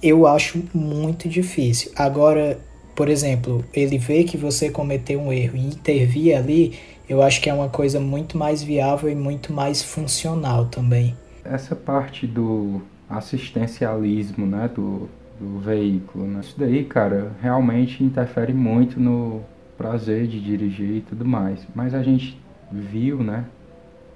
eu 0.03 0.27
acho 0.27 0.61
muito 0.73 1.29
difícil. 1.29 1.91
Agora, 1.95 2.59
por 2.93 3.07
exemplo, 3.07 3.63
ele 3.73 3.97
vê 3.97 4.23
que 4.25 4.35
você 4.35 4.69
cometeu 4.69 5.19
um 5.19 5.31
erro 5.31 5.55
e 5.55 5.65
intervir 5.65 6.37
ali, 6.37 6.73
eu 7.07 7.23
acho 7.23 7.41
que 7.41 7.49
é 7.49 7.53
uma 7.53 7.69
coisa 7.69 7.99
muito 7.99 8.37
mais 8.37 8.61
viável 8.61 9.09
e 9.09 9.15
muito 9.15 9.53
mais 9.53 9.81
funcional 9.81 10.65
também. 10.65 11.15
Essa 11.45 11.75
parte 11.75 12.27
do 12.27 12.81
assistencialismo, 13.09 14.45
né, 14.45 14.69
do, 14.73 15.09
do 15.39 15.59
veículo, 15.59 16.25
né? 16.25 16.41
Isso 16.41 16.55
daí, 16.57 16.83
cara, 16.83 17.31
realmente 17.41 18.03
interfere 18.03 18.53
muito 18.53 18.99
no 18.99 19.41
prazer 19.77 20.27
de 20.27 20.39
dirigir 20.39 20.97
e 20.97 21.01
tudo 21.01 21.25
mais. 21.25 21.65
Mas 21.75 21.93
a 21.93 22.03
gente 22.03 22.39
viu, 22.71 23.23
né, 23.23 23.45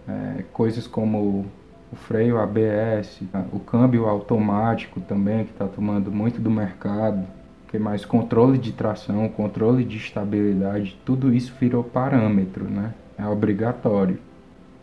é, 0.08 0.44
coisas 0.54 0.88
como 0.88 1.46
o 1.92 1.96
freio 1.96 2.38
ABS, 2.38 3.22
o 3.52 3.60
câmbio 3.60 4.08
automático 4.08 5.00
também, 5.02 5.46
que 5.46 5.52
está 5.52 5.66
tomando 5.66 6.12
muito 6.12 6.42
do 6.42 6.50
mercado, 6.50 7.26
que 7.70 7.78
mais 7.78 8.06
controle 8.06 8.58
de 8.58 8.72
tração, 8.72 9.28
controle 9.30 9.84
de 9.84 9.98
estabilidade, 9.98 11.00
tudo 11.06 11.34
isso 11.34 11.54
virou 11.60 11.84
parâmetro, 11.84 12.66
né? 12.66 12.94
É 13.18 13.26
obrigatório. 13.26 14.20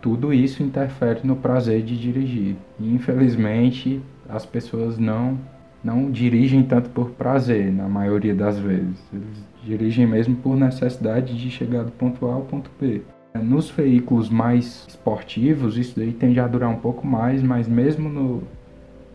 Tudo 0.00 0.34
isso 0.34 0.62
interfere 0.62 1.20
no 1.24 1.36
prazer 1.36 1.82
de 1.82 1.98
dirigir. 1.98 2.56
E, 2.78 2.94
infelizmente, 2.94 4.02
as 4.28 4.44
pessoas 4.44 4.98
não 4.98 5.38
não 5.82 6.10
dirigem 6.10 6.62
tanto 6.62 6.88
por 6.88 7.10
prazer, 7.10 7.70
na 7.70 7.86
maioria 7.86 8.34
das 8.34 8.58
vezes. 8.58 8.98
Eles 9.12 9.44
dirigem 9.62 10.06
mesmo 10.06 10.34
por 10.36 10.56
necessidade 10.56 11.38
de 11.38 11.50
chegar 11.50 11.84
do 11.84 11.92
ponto 11.92 12.26
A 12.26 12.32
ao 12.32 12.40
ponto 12.40 12.70
B. 12.80 13.02
Nos 13.42 13.68
veículos 13.68 14.30
mais 14.30 14.86
esportivos, 14.86 15.76
isso 15.76 15.98
daí 15.98 16.12
tende 16.12 16.38
a 16.38 16.46
durar 16.46 16.70
um 16.70 16.76
pouco 16.76 17.04
mais, 17.04 17.42
mas 17.42 17.66
mesmo 17.66 18.08
no, 18.08 18.42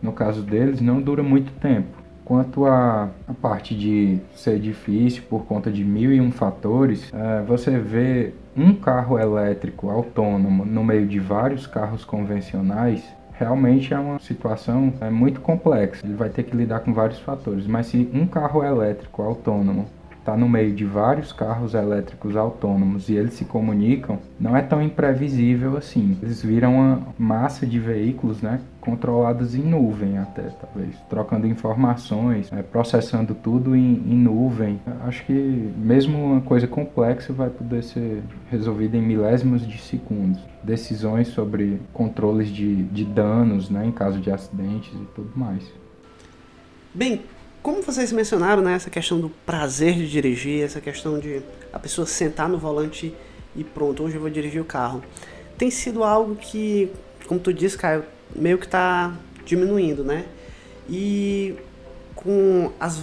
no 0.02 0.12
caso 0.12 0.42
deles, 0.42 0.80
não 0.80 1.00
dura 1.00 1.22
muito 1.22 1.50
tempo. 1.54 1.88
Quanto 2.22 2.66
à 2.66 3.08
parte 3.40 3.74
de 3.74 4.18
ser 4.34 4.60
difícil 4.60 5.22
por 5.28 5.46
conta 5.46 5.72
de 5.72 5.82
mil 5.82 6.12
e 6.12 6.20
um 6.20 6.30
fatores, 6.30 7.10
é, 7.14 7.42
você 7.42 7.78
vê 7.78 8.34
um 8.54 8.74
carro 8.74 9.18
elétrico 9.18 9.88
autônomo 9.88 10.66
no 10.66 10.84
meio 10.84 11.06
de 11.06 11.18
vários 11.18 11.66
carros 11.66 12.04
convencionais, 12.04 13.02
realmente 13.32 13.94
é 13.94 13.98
uma 13.98 14.18
situação 14.18 14.92
é, 15.00 15.08
muito 15.08 15.40
complexa. 15.40 16.06
Ele 16.06 16.14
vai 16.14 16.28
ter 16.28 16.42
que 16.42 16.54
lidar 16.54 16.80
com 16.80 16.92
vários 16.92 17.18
fatores. 17.20 17.66
Mas 17.66 17.86
se 17.86 18.08
um 18.12 18.26
carro 18.26 18.62
elétrico 18.62 19.22
autônomo 19.22 19.86
está 20.20 20.36
no 20.36 20.48
meio 20.48 20.72
de 20.72 20.84
vários 20.84 21.32
carros 21.32 21.74
elétricos 21.74 22.36
autônomos 22.36 23.08
e 23.08 23.14
eles 23.14 23.34
se 23.34 23.44
comunicam, 23.44 24.18
não 24.38 24.56
é 24.56 24.62
tão 24.62 24.80
imprevisível 24.80 25.76
assim. 25.76 26.16
Eles 26.22 26.42
viram 26.42 26.74
uma 26.74 27.02
massa 27.18 27.66
de 27.66 27.78
veículos, 27.78 28.40
né, 28.40 28.60
controlados 28.80 29.54
em 29.54 29.62
nuvem 29.62 30.18
até, 30.18 30.42
talvez, 30.42 30.94
trocando 31.08 31.46
informações, 31.46 32.50
né, 32.50 32.62
processando 32.62 33.34
tudo 33.34 33.74
em, 33.74 33.94
em, 33.94 34.16
nuvem. 34.16 34.78
Acho 35.06 35.24
que 35.24 35.32
mesmo 35.76 36.32
uma 36.32 36.40
coisa 36.40 36.66
complexa 36.66 37.32
vai 37.32 37.50
poder 37.50 37.82
ser 37.82 38.22
resolvida 38.50 38.96
em 38.96 39.02
milésimos 39.02 39.66
de 39.66 39.78
segundos. 39.78 40.40
Decisões 40.62 41.28
sobre 41.28 41.80
controles 41.92 42.48
de, 42.48 42.82
de 42.84 43.04
danos, 43.04 43.70
né, 43.70 43.86
em 43.86 43.92
caso 43.92 44.20
de 44.20 44.30
acidentes 44.30 44.92
e 44.92 45.04
tudo 45.14 45.30
mais. 45.34 45.62
Bem, 46.92 47.22
como 47.62 47.82
vocês 47.82 48.12
mencionaram, 48.12 48.62
né, 48.62 48.74
essa 48.74 48.90
questão 48.90 49.20
do 49.20 49.28
prazer 49.28 49.94
de 49.94 50.08
dirigir, 50.08 50.64
essa 50.64 50.80
questão 50.80 51.18
de 51.18 51.42
a 51.72 51.78
pessoa 51.78 52.06
sentar 52.06 52.48
no 52.48 52.58
volante 52.58 53.14
e 53.54 53.64
pronto, 53.64 54.02
hoje 54.02 54.16
eu 54.16 54.20
vou 54.20 54.30
dirigir 54.30 54.60
o 54.60 54.64
carro, 54.64 55.02
tem 55.58 55.70
sido 55.70 56.02
algo 56.02 56.36
que, 56.36 56.90
como 57.26 57.38
tu 57.38 57.52
disse, 57.52 57.76
Caio, 57.76 58.04
meio 58.34 58.56
que 58.58 58.64
está 58.64 59.14
diminuindo, 59.44 60.02
né? 60.02 60.24
E 60.88 61.56
com 62.14 62.72
as 62.80 63.02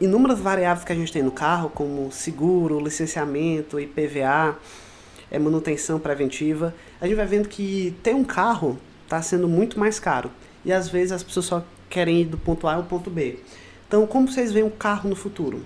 inúmeras 0.00 0.38
variáveis 0.38 0.84
que 0.84 0.92
a 0.92 0.96
gente 0.96 1.12
tem 1.12 1.22
no 1.22 1.30
carro, 1.32 1.70
como 1.70 2.10
seguro, 2.10 2.80
licenciamento, 2.80 3.78
IPVA, 3.78 4.56
é, 5.30 5.38
manutenção 5.38 5.98
preventiva, 5.98 6.74
a 7.00 7.06
gente 7.06 7.16
vai 7.16 7.26
vendo 7.26 7.48
que 7.48 7.94
ter 8.02 8.14
um 8.14 8.24
carro 8.24 8.78
está 9.04 9.20
sendo 9.22 9.48
muito 9.48 9.78
mais 9.78 9.98
caro. 9.98 10.30
E 10.64 10.72
às 10.72 10.88
vezes 10.88 11.12
as 11.12 11.22
pessoas 11.22 11.46
só 11.46 11.64
querem 11.88 12.22
ir 12.22 12.24
do 12.26 12.38
ponto 12.38 12.66
A 12.66 12.74
ao 12.74 12.84
ponto 12.84 13.10
B. 13.10 13.38
Então, 13.86 14.06
como 14.06 14.28
vocês 14.28 14.52
veem 14.52 14.66
o 14.66 14.70
carro 14.70 15.08
no 15.08 15.16
futuro? 15.16 15.62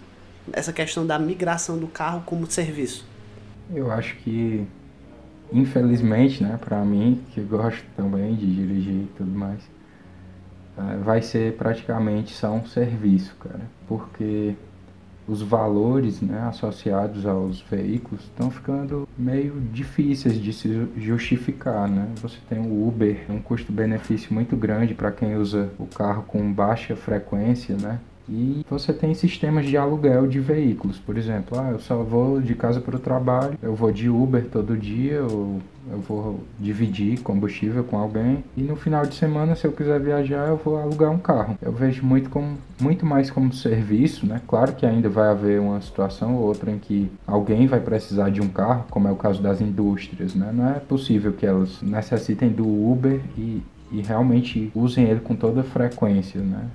Essa 0.52 0.72
questão 0.72 1.06
da 1.06 1.18
migração 1.18 1.78
do 1.78 1.86
carro 1.86 2.22
como 2.24 2.50
serviço? 2.50 3.06
Eu 3.74 3.90
acho 3.90 4.16
que, 4.18 4.66
infelizmente, 5.52 6.42
né, 6.42 6.58
para 6.60 6.84
mim, 6.84 7.22
que 7.32 7.40
gosto 7.40 7.84
também 7.96 8.34
de 8.34 8.54
dirigir 8.54 8.94
e 8.94 9.10
tudo 9.16 9.30
mais, 9.30 9.60
é, 10.78 10.96
vai 10.98 11.22
ser 11.22 11.56
praticamente 11.56 12.32
só 12.32 12.52
um 12.52 12.66
serviço, 12.66 13.34
cara. 13.36 13.60
Porque 13.86 14.54
os 15.26 15.42
valores 15.42 16.20
né, 16.20 16.40
associados 16.48 17.26
aos 17.26 17.60
veículos 17.60 18.24
estão 18.24 18.50
ficando 18.50 19.08
meio 19.16 19.60
difíceis 19.72 20.40
de 20.40 20.52
se 20.52 20.88
justificar. 20.96 21.88
Né? 21.88 22.08
Você 22.20 22.38
tem 22.48 22.58
o 22.58 22.86
Uber, 22.86 23.24
um 23.28 23.40
custo-benefício 23.40 24.32
muito 24.32 24.56
grande 24.56 24.94
para 24.94 25.12
quem 25.12 25.36
usa 25.36 25.70
o 25.78 25.86
carro 25.86 26.24
com 26.24 26.52
baixa 26.52 26.96
frequência, 26.96 27.76
né? 27.76 27.98
E 28.32 28.64
você 28.68 28.94
tem 28.94 29.12
sistemas 29.12 29.66
de 29.66 29.76
aluguel 29.76 30.26
de 30.26 30.40
veículos, 30.40 30.98
por 30.98 31.18
exemplo, 31.18 31.60
ah, 31.60 31.70
eu 31.70 31.78
só 31.78 32.02
vou 32.02 32.40
de 32.40 32.54
casa 32.54 32.80
para 32.80 32.96
o 32.96 32.98
trabalho, 32.98 33.58
eu 33.62 33.74
vou 33.74 33.92
de 33.92 34.08
Uber 34.08 34.46
todo 34.50 34.74
dia, 34.74 35.22
ou 35.22 35.60
eu 35.90 35.98
vou 35.98 36.40
dividir 36.58 37.20
combustível 37.20 37.84
com 37.84 37.98
alguém, 37.98 38.42
e 38.56 38.62
no 38.62 38.74
final 38.74 39.04
de 39.04 39.14
semana, 39.14 39.54
se 39.54 39.66
eu 39.66 39.72
quiser 39.72 40.00
viajar, 40.00 40.48
eu 40.48 40.56
vou 40.56 40.78
alugar 40.78 41.10
um 41.10 41.18
carro. 41.18 41.58
Eu 41.60 41.72
vejo 41.72 42.06
muito, 42.06 42.30
como, 42.30 42.56
muito 42.80 43.04
mais 43.04 43.30
como 43.30 43.52
serviço, 43.52 44.26
né? 44.26 44.40
Claro 44.48 44.72
que 44.72 44.86
ainda 44.86 45.10
vai 45.10 45.28
haver 45.28 45.60
uma 45.60 45.80
situação 45.82 46.36
ou 46.36 46.44
outra 46.44 46.70
em 46.70 46.78
que 46.78 47.10
alguém 47.26 47.66
vai 47.66 47.80
precisar 47.80 48.30
de 48.30 48.40
um 48.40 48.48
carro, 48.48 48.86
como 48.88 49.08
é 49.08 49.12
o 49.12 49.16
caso 49.16 49.42
das 49.42 49.60
indústrias, 49.60 50.34
né? 50.34 50.50
Não 50.54 50.70
é 50.70 50.80
possível 50.80 51.34
que 51.34 51.44
elas 51.44 51.82
necessitem 51.82 52.48
do 52.48 52.66
Uber 52.66 53.20
e, 53.36 53.60
e 53.90 54.00
realmente 54.00 54.70
usem 54.74 55.04
ele 55.04 55.20
com 55.20 55.36
toda 55.36 55.62
frequência, 55.62 56.40
né? 56.40 56.70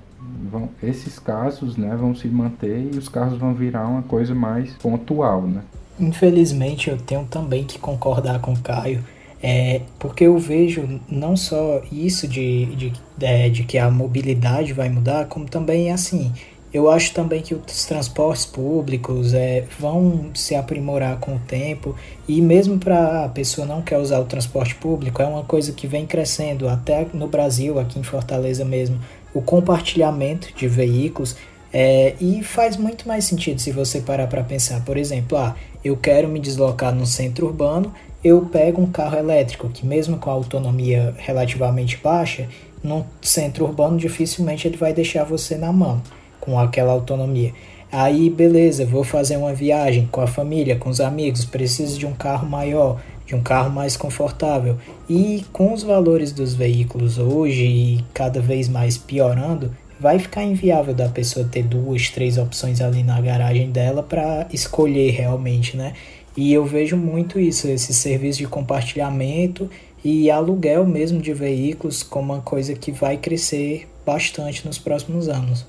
Vão, 0.50 0.68
esses 0.82 1.18
casos 1.18 1.76
né, 1.76 1.94
vão 1.96 2.14
se 2.14 2.28
manter 2.28 2.90
e 2.92 2.98
os 2.98 3.08
carros 3.08 3.38
vão 3.38 3.54
virar 3.54 3.86
uma 3.86 4.02
coisa 4.02 4.34
mais 4.34 4.72
pontual. 4.74 5.42
Né? 5.42 5.62
Infelizmente, 6.00 6.90
eu 6.90 6.96
tenho 6.96 7.24
também 7.24 7.64
que 7.64 7.78
concordar 7.78 8.40
com 8.40 8.52
o 8.52 8.58
Caio. 8.58 9.04
É, 9.40 9.82
porque 10.00 10.24
eu 10.24 10.36
vejo 10.36 11.00
não 11.08 11.36
só 11.36 11.80
isso 11.92 12.26
de, 12.26 12.66
de, 12.66 12.90
de, 12.90 13.00
é, 13.20 13.48
de 13.48 13.62
que 13.62 13.78
a 13.78 13.88
mobilidade 13.88 14.72
vai 14.72 14.88
mudar, 14.88 15.26
como 15.26 15.48
também 15.48 15.92
assim, 15.92 16.32
Eu 16.72 16.90
acho 16.90 17.14
também 17.14 17.40
que 17.40 17.54
os 17.54 17.86
transportes 17.86 18.44
públicos 18.44 19.32
é, 19.32 19.64
vão 19.78 20.30
se 20.34 20.54
aprimorar 20.54 21.18
com 21.18 21.36
o 21.36 21.38
tempo 21.38 21.96
e 22.28 22.42
mesmo 22.42 22.78
para 22.78 23.24
a 23.24 23.28
pessoa 23.28 23.66
não 23.66 23.80
quer 23.80 23.96
usar 23.96 24.18
o 24.18 24.26
transporte 24.26 24.74
público, 24.74 25.22
é 25.22 25.26
uma 25.26 25.44
coisa 25.44 25.72
que 25.72 25.86
vem 25.86 26.06
crescendo 26.06 26.68
até 26.68 27.06
no 27.14 27.26
Brasil, 27.26 27.78
aqui 27.78 27.98
em 27.98 28.02
Fortaleza 28.02 28.66
mesmo, 28.66 28.98
o 29.34 29.40
compartilhamento 29.40 30.52
de 30.54 30.66
veículos 30.66 31.36
é, 31.72 32.14
e 32.20 32.42
faz 32.42 32.76
muito 32.76 33.06
mais 33.06 33.24
sentido 33.24 33.60
se 33.60 33.72
você 33.72 34.00
parar 34.00 34.26
para 34.26 34.42
pensar. 34.42 34.84
Por 34.84 34.96
exemplo, 34.96 35.36
ah, 35.36 35.54
eu 35.84 35.96
quero 35.96 36.28
me 36.28 36.40
deslocar 36.40 36.94
no 36.94 37.06
centro 37.06 37.46
urbano, 37.46 37.92
eu 38.24 38.42
pego 38.46 38.80
um 38.80 38.90
carro 38.90 39.18
elétrico 39.18 39.68
que 39.68 39.86
mesmo 39.86 40.16
com 40.16 40.30
a 40.30 40.32
autonomia 40.32 41.14
relativamente 41.18 41.96
baixa, 42.02 42.48
no 42.82 43.06
centro 43.20 43.64
urbano 43.64 43.98
dificilmente 43.98 44.66
ele 44.66 44.76
vai 44.76 44.92
deixar 44.92 45.24
você 45.24 45.56
na 45.56 45.72
mão 45.72 46.02
com 46.40 46.58
aquela 46.58 46.92
autonomia. 46.92 47.52
Aí, 47.90 48.28
beleza, 48.28 48.84
vou 48.84 49.02
fazer 49.02 49.36
uma 49.36 49.54
viagem 49.54 50.06
com 50.12 50.20
a 50.20 50.26
família, 50.26 50.76
com 50.76 50.90
os 50.90 51.00
amigos, 51.00 51.46
preciso 51.46 51.98
de 51.98 52.06
um 52.06 52.12
carro 52.12 52.46
maior, 52.46 53.00
de 53.28 53.34
um 53.34 53.42
carro 53.42 53.70
mais 53.70 53.96
confortável. 53.96 54.78
E 55.08 55.44
com 55.52 55.74
os 55.74 55.82
valores 55.82 56.32
dos 56.32 56.54
veículos 56.54 57.18
hoje 57.18 57.62
e 57.62 58.04
cada 58.14 58.40
vez 58.40 58.68
mais 58.68 58.96
piorando, 58.96 59.70
vai 60.00 60.18
ficar 60.18 60.42
inviável 60.42 60.94
da 60.94 61.08
pessoa 61.08 61.46
ter 61.46 61.62
duas, 61.62 62.08
três 62.08 62.38
opções 62.38 62.80
ali 62.80 63.02
na 63.02 63.20
garagem 63.20 63.70
dela 63.70 64.02
para 64.02 64.46
escolher 64.50 65.10
realmente, 65.10 65.76
né? 65.76 65.92
E 66.34 66.52
eu 66.52 66.64
vejo 66.64 66.96
muito 66.96 67.38
isso, 67.38 67.68
esse 67.68 67.92
serviço 67.92 68.38
de 68.38 68.46
compartilhamento 68.46 69.68
e 70.02 70.30
aluguel 70.30 70.86
mesmo 70.86 71.20
de 71.20 71.34
veículos 71.34 72.02
como 72.02 72.32
uma 72.32 72.40
coisa 72.40 72.74
que 72.74 72.92
vai 72.92 73.18
crescer 73.18 73.88
bastante 74.06 74.64
nos 74.64 74.78
próximos 74.78 75.28
anos. 75.28 75.66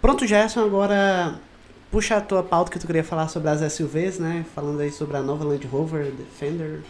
Pronto, 0.00 0.26
Gerson, 0.26 0.60
agora 0.60 1.38
puxa 1.90 2.16
a 2.16 2.20
tua 2.20 2.42
pauta 2.42 2.70
que 2.70 2.78
tu 2.78 2.86
queria 2.86 3.04
falar 3.04 3.28
sobre 3.28 3.48
as 3.48 3.72
SUVs, 3.72 4.18
né? 4.18 4.44
Falando 4.54 4.80
aí 4.80 4.90
sobre 4.90 5.16
a 5.16 5.22
nova 5.22 5.44
Land 5.44 5.66
Rover 5.66 6.12
Defender. 6.12 6.80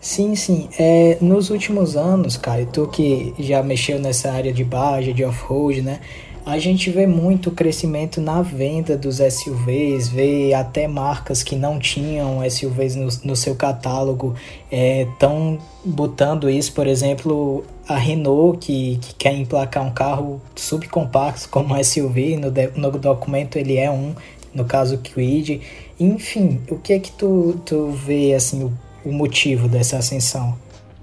Sim, 0.00 0.34
sim. 0.36 0.68
É, 0.78 1.16
nos 1.20 1.50
últimos 1.50 1.96
anos, 1.96 2.36
cara, 2.36 2.66
tu 2.66 2.86
que 2.88 3.34
já 3.38 3.62
mexeu 3.62 3.98
nessa 3.98 4.30
área 4.32 4.52
de 4.52 4.62
budget, 4.62 5.14
de 5.14 5.24
off-road, 5.24 5.80
né? 5.80 6.00
A 6.44 6.58
gente 6.58 6.90
vê 6.90 7.06
muito 7.06 7.50
crescimento 7.50 8.20
na 8.20 8.42
venda 8.42 8.98
dos 8.98 9.16
SUVs, 9.16 10.08
vê 10.08 10.52
até 10.52 10.86
marcas 10.86 11.42
que 11.42 11.56
não 11.56 11.78
tinham 11.78 12.38
SUVs 12.50 12.94
no, 12.96 13.08
no 13.24 13.34
seu 13.34 13.54
catálogo 13.54 14.34
estão 14.70 15.58
é, 15.58 15.88
botando 15.88 16.50
isso, 16.50 16.74
por 16.74 16.86
exemplo, 16.86 17.64
a 17.88 17.96
Renault 17.96 18.58
que, 18.58 18.98
que 18.98 19.14
quer 19.14 19.34
emplacar 19.34 19.84
um 19.84 19.92
carro 19.92 20.40
subcompacto 20.56 21.48
como 21.48 21.82
SUV, 21.82 22.36
no, 22.36 22.50
no 22.80 22.98
documento 22.98 23.56
ele 23.56 23.76
é 23.76 23.90
um, 23.90 24.14
no 24.54 24.64
caso 24.64 24.98
Kwid. 24.98 25.60
Enfim, 25.98 26.60
o 26.70 26.76
que 26.76 26.92
é 26.92 26.98
que 26.98 27.12
tu, 27.12 27.60
tu 27.64 27.90
vê 27.90 28.34
assim 28.34 28.64
o, 28.64 28.72
o 29.04 29.12
motivo 29.12 29.68
dessa 29.68 29.98
ascensão? 29.98 30.56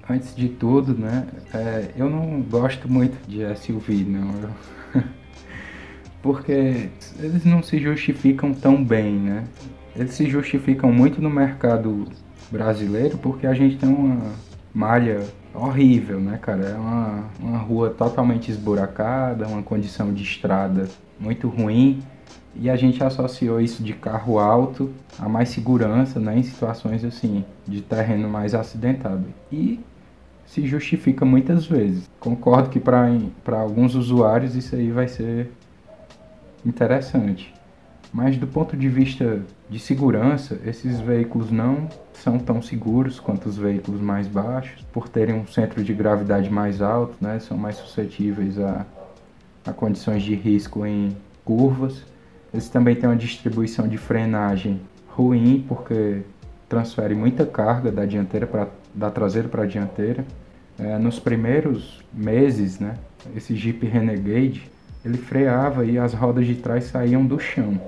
Antes 0.08 0.34
de 0.34 0.48
tudo, 0.48 0.94
né, 0.94 1.26
é, 1.54 1.88
eu 1.96 2.10
não 2.10 2.42
gosto 2.42 2.90
muito 2.90 3.16
de 3.28 3.42
SUV, 3.56 4.04
não. 4.04 4.50
porque 6.20 6.88
eles 7.18 7.44
não 7.44 7.62
se 7.62 7.78
justificam 7.78 8.52
tão 8.52 8.82
bem, 8.82 9.14
né? 9.14 9.44
Eles 9.94 10.14
se 10.14 10.28
justificam 10.28 10.92
muito 10.92 11.20
no 11.20 11.28
mercado 11.28 12.08
brasileiro 12.50 13.18
porque 13.18 13.46
a 13.46 13.54
gente 13.54 13.76
tem 13.76 13.88
uma 13.88 14.32
malha 14.74 15.22
horrível, 15.54 16.20
né, 16.20 16.38
cara? 16.40 16.64
É 16.64 16.74
uma, 16.74 17.24
uma 17.40 17.58
rua 17.58 17.90
totalmente 17.90 18.50
esburacada, 18.50 19.46
uma 19.46 19.62
condição 19.62 20.12
de 20.12 20.22
estrada 20.22 20.88
muito 21.18 21.48
ruim 21.48 22.02
e 22.54 22.68
a 22.68 22.76
gente 22.76 23.02
associou 23.02 23.60
isso 23.60 23.82
de 23.82 23.94
carro 23.94 24.38
alto 24.38 24.90
a 25.18 25.28
mais 25.28 25.48
segurança, 25.48 26.20
né, 26.20 26.38
em 26.38 26.42
situações 26.42 27.04
assim 27.04 27.44
de 27.66 27.80
terreno 27.80 28.28
mais 28.28 28.54
acidentado. 28.54 29.24
E 29.50 29.80
se 30.46 30.66
justifica 30.66 31.24
muitas 31.24 31.64
vezes. 31.64 32.08
Concordo 32.20 32.68
que 32.68 32.78
para 32.78 33.58
alguns 33.58 33.94
usuários 33.94 34.54
isso 34.54 34.74
aí 34.74 34.90
vai 34.90 35.08
ser 35.08 35.50
interessante. 36.64 37.52
Mas 38.12 38.36
do 38.36 38.46
ponto 38.46 38.76
de 38.76 38.88
vista 38.88 39.40
de 39.70 39.78
segurança, 39.78 40.60
esses 40.66 41.00
veículos 41.00 41.50
não 41.50 41.88
são 42.12 42.38
tão 42.38 42.60
seguros 42.60 43.18
quanto 43.18 43.48
os 43.48 43.56
veículos 43.56 44.02
mais 44.02 44.28
baixos, 44.28 44.82
por 44.92 45.08
terem 45.08 45.34
um 45.34 45.46
centro 45.46 45.82
de 45.82 45.94
gravidade 45.94 46.50
mais 46.50 46.82
alto, 46.82 47.16
né? 47.20 47.38
são 47.38 47.56
mais 47.56 47.76
suscetíveis 47.76 48.58
a, 48.58 48.84
a 49.64 49.72
condições 49.72 50.22
de 50.22 50.34
risco 50.34 50.84
em 50.84 51.16
curvas. 51.42 52.04
Eles 52.52 52.68
também 52.68 52.94
têm 52.94 53.08
uma 53.08 53.16
distribuição 53.16 53.88
de 53.88 53.96
frenagem 53.96 54.78
ruim, 55.08 55.64
porque 55.66 56.20
transfere 56.68 57.14
muita 57.14 57.46
carga 57.46 57.90
da 57.90 58.04
dianteira 58.04 58.46
para 58.46 58.68
da 58.94 59.10
traseira 59.10 59.48
para 59.48 59.62
a 59.62 59.66
dianteira. 59.66 60.24
É, 60.78 60.98
nos 60.98 61.18
primeiros 61.18 62.02
meses, 62.12 62.78
né, 62.78 62.94
esse 63.34 63.54
Jeep 63.54 63.86
Renegade 63.86 64.70
ele 65.04 65.18
freava 65.18 65.84
e 65.84 65.98
as 65.98 66.14
rodas 66.14 66.46
de 66.46 66.54
trás 66.54 66.84
saíam 66.84 67.24
do 67.26 67.38
chão. 67.38 67.80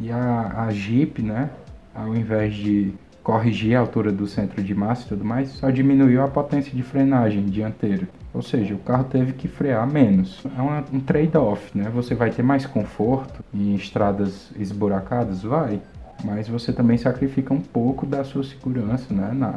E 0.00 0.10
a, 0.10 0.64
a 0.66 0.70
Jeep, 0.70 1.22
né, 1.22 1.50
ao 1.94 2.14
invés 2.14 2.54
de 2.54 2.94
corrigir 3.22 3.76
a 3.76 3.80
altura 3.80 4.10
do 4.10 4.26
centro 4.26 4.62
de 4.62 4.74
massa 4.74 5.04
e 5.04 5.08
tudo 5.10 5.24
mais, 5.24 5.48
só 5.50 5.70
diminuiu 5.70 6.22
a 6.22 6.28
potência 6.28 6.72
de 6.72 6.82
frenagem 6.82 7.44
dianteira. 7.44 8.08
Ou 8.34 8.42
seja, 8.42 8.74
o 8.74 8.78
carro 8.78 9.04
teve 9.04 9.32
que 9.34 9.46
frear 9.46 9.86
menos. 9.86 10.42
É 10.56 10.60
uma, 10.60 10.84
um 10.92 10.98
trade-off, 10.98 11.76
né? 11.76 11.90
Você 11.94 12.14
vai 12.14 12.30
ter 12.30 12.42
mais 12.42 12.66
conforto 12.66 13.44
em 13.52 13.74
estradas 13.74 14.50
esburacadas? 14.58 15.42
Vai. 15.42 15.80
Mas 16.24 16.48
você 16.48 16.72
também 16.72 16.96
sacrifica 16.96 17.52
um 17.52 17.60
pouco 17.60 18.06
da 18.06 18.24
sua 18.24 18.42
segurança, 18.42 19.12
né? 19.12 19.32
Na, 19.32 19.56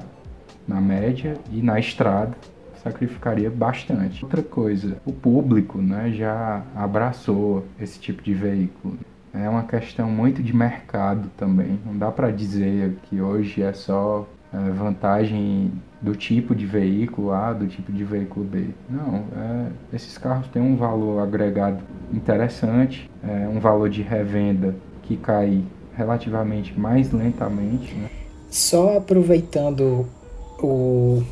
na 0.68 0.82
média 0.82 1.38
e 1.52 1.62
na 1.62 1.80
estrada 1.80 2.36
sacrificaria 2.84 3.50
bastante. 3.50 4.24
Outra 4.24 4.44
coisa, 4.44 4.98
o 5.06 5.12
público 5.12 5.82
né, 5.82 6.12
já 6.12 6.62
abraçou 6.76 7.66
esse 7.80 8.00
tipo 8.00 8.22
de 8.22 8.34
veículo. 8.34 8.98
É 9.42 9.50
uma 9.50 9.64
questão 9.64 10.10
muito 10.10 10.42
de 10.42 10.56
mercado 10.56 11.30
também. 11.38 11.80
Não 11.86 11.98
dá 11.98 12.12
para 12.12 12.32
dizer 12.32 12.98
que 13.04 13.20
hoje 13.22 13.62
é 13.62 13.74
só 13.74 14.26
é, 14.54 14.72
vantagem 14.72 15.72
do 16.02 16.16
tipo 16.16 16.56
de 16.56 16.66
veículo 16.66 17.32
A, 17.32 17.52
do 17.52 17.68
tipo 17.68 17.92
de 17.92 18.04
veículo 18.04 18.46
B. 18.46 18.68
Não, 18.90 19.26
é, 19.36 19.68
esses 19.94 20.18
carros 20.18 20.48
têm 20.48 20.62
um 20.62 20.78
valor 20.78 21.22
agregado 21.22 21.80
interessante, 22.14 23.10
é, 23.28 23.48
um 23.48 23.60
valor 23.60 23.90
de 23.90 24.02
revenda 24.02 24.76
que 25.04 25.18
cai 25.18 25.64
relativamente 25.96 26.78
mais 26.80 27.12
lentamente. 27.12 27.94
Né? 27.94 28.10
Só 28.50 28.98
aproveitando 28.98 30.08
o 30.62 31.24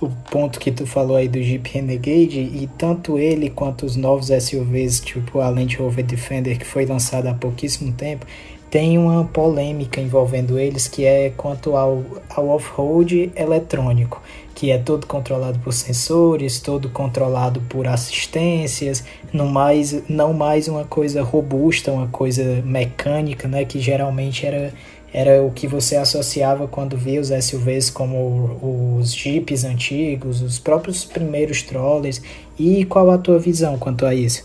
o 0.00 0.08
ponto 0.30 0.58
que 0.58 0.70
tu 0.70 0.86
falou 0.86 1.16
aí 1.16 1.28
do 1.28 1.42
Jeep 1.42 1.70
Renegade 1.70 2.40
e 2.40 2.68
tanto 2.76 3.18
ele 3.18 3.48
quanto 3.48 3.86
os 3.86 3.96
novos 3.96 4.28
SUVs, 4.28 5.00
tipo 5.00 5.40
a 5.40 5.48
Land 5.48 5.76
Rover 5.76 6.04
Defender 6.04 6.58
que 6.58 6.66
foi 6.66 6.84
lançada 6.84 7.30
há 7.30 7.34
pouquíssimo 7.34 7.92
tempo, 7.92 8.26
tem 8.74 8.98
uma 8.98 9.24
polêmica 9.24 10.00
envolvendo 10.00 10.58
eles 10.58 10.88
que 10.88 11.04
é 11.04 11.30
quanto 11.36 11.76
ao, 11.76 12.02
ao 12.28 12.48
off-road 12.48 13.30
eletrônico, 13.36 14.20
que 14.52 14.72
é 14.72 14.78
todo 14.78 15.06
controlado 15.06 15.60
por 15.60 15.72
sensores, 15.72 16.58
todo 16.58 16.88
controlado 16.88 17.60
por 17.68 17.86
assistências, 17.86 19.04
não 19.32 19.46
mais, 19.46 20.02
não 20.08 20.32
mais 20.32 20.66
uma 20.66 20.84
coisa 20.84 21.22
robusta, 21.22 21.92
uma 21.92 22.08
coisa 22.08 22.62
mecânica, 22.64 23.46
né, 23.46 23.64
que 23.64 23.78
geralmente 23.78 24.44
era 24.44 24.74
era 25.14 25.40
o 25.44 25.52
que 25.52 25.68
você 25.68 25.94
associava 25.94 26.66
quando 26.66 26.96
via 26.96 27.20
os 27.20 27.28
SUVs 27.28 27.88
como 27.88 28.98
os 28.98 29.14
Jeeps 29.14 29.62
antigos, 29.62 30.42
os 30.42 30.58
próprios 30.58 31.04
primeiros 31.04 31.62
trolleys. 31.62 32.20
E 32.58 32.84
qual 32.84 33.08
a 33.12 33.16
tua 33.16 33.38
visão 33.38 33.78
quanto 33.78 34.04
a 34.04 34.12
isso? 34.12 34.44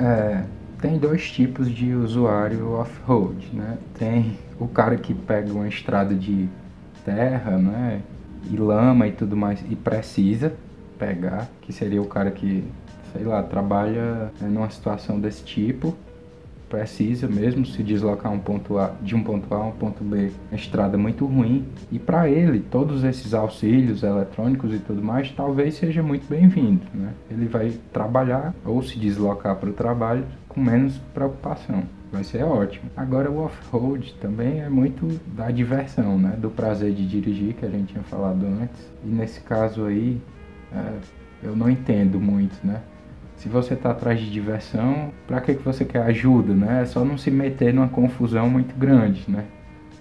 É, 0.00 0.42
tem 0.80 0.98
dois 0.98 1.30
tipos 1.30 1.72
de 1.72 1.94
usuário 1.94 2.72
off-road, 2.72 3.48
né? 3.52 3.78
Tem 3.96 4.36
o 4.58 4.66
cara 4.66 4.96
que 4.96 5.14
pega 5.14 5.52
uma 5.52 5.68
estrada 5.68 6.12
de 6.12 6.48
terra, 7.04 7.56
né? 7.56 8.00
E 8.50 8.56
lama 8.56 9.06
e 9.06 9.12
tudo 9.12 9.36
mais 9.36 9.60
e 9.70 9.76
precisa 9.76 10.52
pegar, 10.98 11.48
que 11.62 11.72
seria 11.72 12.02
o 12.02 12.06
cara 12.06 12.32
que, 12.32 12.64
sei 13.12 13.22
lá, 13.22 13.44
trabalha 13.44 14.32
né, 14.40 14.48
numa 14.48 14.70
situação 14.70 15.20
desse 15.20 15.44
tipo 15.44 15.94
precisa 16.68 17.28
mesmo 17.28 17.64
se 17.64 17.82
deslocar 17.82 18.32
um 18.32 18.38
ponto 18.38 18.78
a, 18.78 18.92
de 19.00 19.14
um 19.14 19.22
ponto 19.22 19.52
A 19.54 19.58
a 19.58 19.66
um 19.66 19.72
ponto 19.72 20.02
B, 20.02 20.30
a 20.50 20.54
estrada 20.54 20.96
é 20.96 20.98
muito 20.98 21.24
ruim. 21.26 21.64
E 21.90 21.98
para 21.98 22.28
ele, 22.28 22.60
todos 22.60 23.04
esses 23.04 23.34
auxílios 23.34 24.02
eletrônicos 24.02 24.74
e 24.74 24.78
tudo 24.78 25.02
mais, 25.02 25.30
talvez 25.30 25.74
seja 25.74 26.02
muito 26.02 26.28
bem-vindo. 26.28 26.82
Né? 26.92 27.12
Ele 27.30 27.46
vai 27.46 27.72
trabalhar 27.92 28.54
ou 28.64 28.82
se 28.82 28.98
deslocar 28.98 29.56
para 29.56 29.70
o 29.70 29.72
trabalho 29.72 30.24
com 30.48 30.60
menos 30.60 30.98
preocupação. 31.12 31.84
Vai 32.10 32.24
ser 32.24 32.44
ótimo. 32.44 32.90
Agora 32.96 33.30
o 33.30 33.44
off-road 33.44 34.14
também 34.20 34.60
é 34.60 34.68
muito 34.68 35.20
da 35.34 35.50
diversão, 35.50 36.18
né? 36.18 36.36
Do 36.38 36.48
prazer 36.48 36.94
de 36.94 37.06
dirigir 37.06 37.54
que 37.54 37.66
a 37.66 37.68
gente 37.68 37.92
tinha 37.92 38.04
falado 38.04 38.46
antes. 38.46 38.90
E 39.04 39.08
nesse 39.08 39.40
caso 39.40 39.84
aí, 39.84 40.20
é, 40.72 40.92
eu 41.42 41.56
não 41.56 41.68
entendo 41.68 42.20
muito, 42.20 42.56
né? 42.64 42.80
Se 43.36 43.48
você 43.48 43.74
está 43.74 43.90
atrás 43.90 44.18
de 44.18 44.30
diversão, 44.30 45.12
para 45.26 45.40
que, 45.40 45.54
que 45.54 45.62
você 45.62 45.84
quer 45.84 46.02
ajuda, 46.02 46.54
né? 46.54 46.82
É 46.82 46.86
só 46.86 47.04
não 47.04 47.18
se 47.18 47.30
meter 47.30 47.72
numa 47.72 47.88
confusão 47.88 48.48
muito 48.48 48.74
grande, 48.74 49.24
né? 49.28 49.44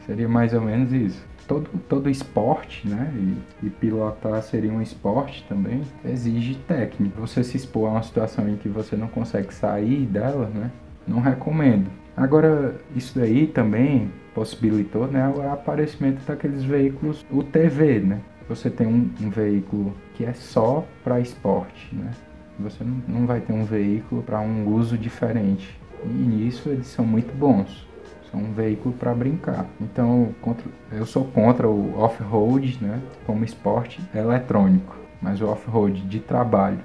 Seria 0.05 0.27
mais 0.27 0.53
ou 0.53 0.61
menos 0.61 0.91
isso. 0.93 1.25
Todo, 1.47 1.69
todo 1.87 2.09
esporte, 2.09 2.87
né? 2.87 3.13
E, 3.13 3.67
e 3.67 3.69
pilotar 3.69 4.41
seria 4.41 4.71
um 4.71 4.81
esporte 4.81 5.45
também, 5.47 5.81
exige 6.03 6.55
técnica. 6.55 7.19
Você 7.19 7.43
se 7.43 7.57
expor 7.57 7.89
a 7.89 7.93
uma 7.93 8.03
situação 8.03 8.47
em 8.49 8.55
que 8.55 8.69
você 8.69 8.95
não 8.95 9.07
consegue 9.07 9.53
sair 9.53 10.05
dela, 10.05 10.49
né? 10.53 10.71
Não 11.07 11.19
recomendo. 11.19 11.89
Agora, 12.17 12.75
isso 12.95 13.19
daí 13.19 13.45
também 13.45 14.09
possibilitou 14.33 15.07
né, 15.07 15.31
o 15.35 15.51
aparecimento 15.51 16.25
daqueles 16.25 16.63
veículos 16.63 17.25
UTV, 17.29 17.99
né? 17.99 18.21
Você 18.47 18.69
tem 18.69 18.87
um, 18.87 19.09
um 19.21 19.29
veículo 19.29 19.93
que 20.13 20.23
é 20.23 20.33
só 20.33 20.85
para 21.03 21.19
esporte, 21.19 21.93
né? 21.93 22.11
Você 22.59 22.83
não, 22.83 23.25
vai 23.25 23.41
ter 23.41 23.53
um 23.53 23.65
veículo 23.65 24.23
para 24.23 24.39
um 24.39 24.67
uso 24.67 24.97
diferente. 24.97 25.77
E 26.03 26.07
nisso 26.07 26.69
eles 26.69 26.87
são 26.87 27.05
muito 27.05 27.35
bons. 27.37 27.87
São 28.31 28.39
um 28.39 28.53
veículo 28.53 28.93
para 28.95 29.13
brincar. 29.13 29.65
Então, 29.79 30.33
contra, 30.41 30.65
eu 30.91 31.05
sou 31.05 31.25
contra 31.25 31.67
o 31.67 31.99
off-road, 31.99 32.79
né? 32.81 33.01
Como 33.25 33.43
esporte 33.43 34.01
eletrônico. 34.13 34.95
Mas 35.21 35.41
o 35.41 35.47
off-road 35.47 36.01
de 36.01 36.19
trabalho 36.19 36.79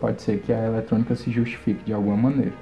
pode 0.00 0.22
ser 0.22 0.40
que 0.40 0.52
a 0.52 0.66
eletrônica 0.66 1.14
se 1.14 1.30
justifique 1.30 1.84
de 1.84 1.92
alguma 1.92 2.16
maneira. 2.16 2.54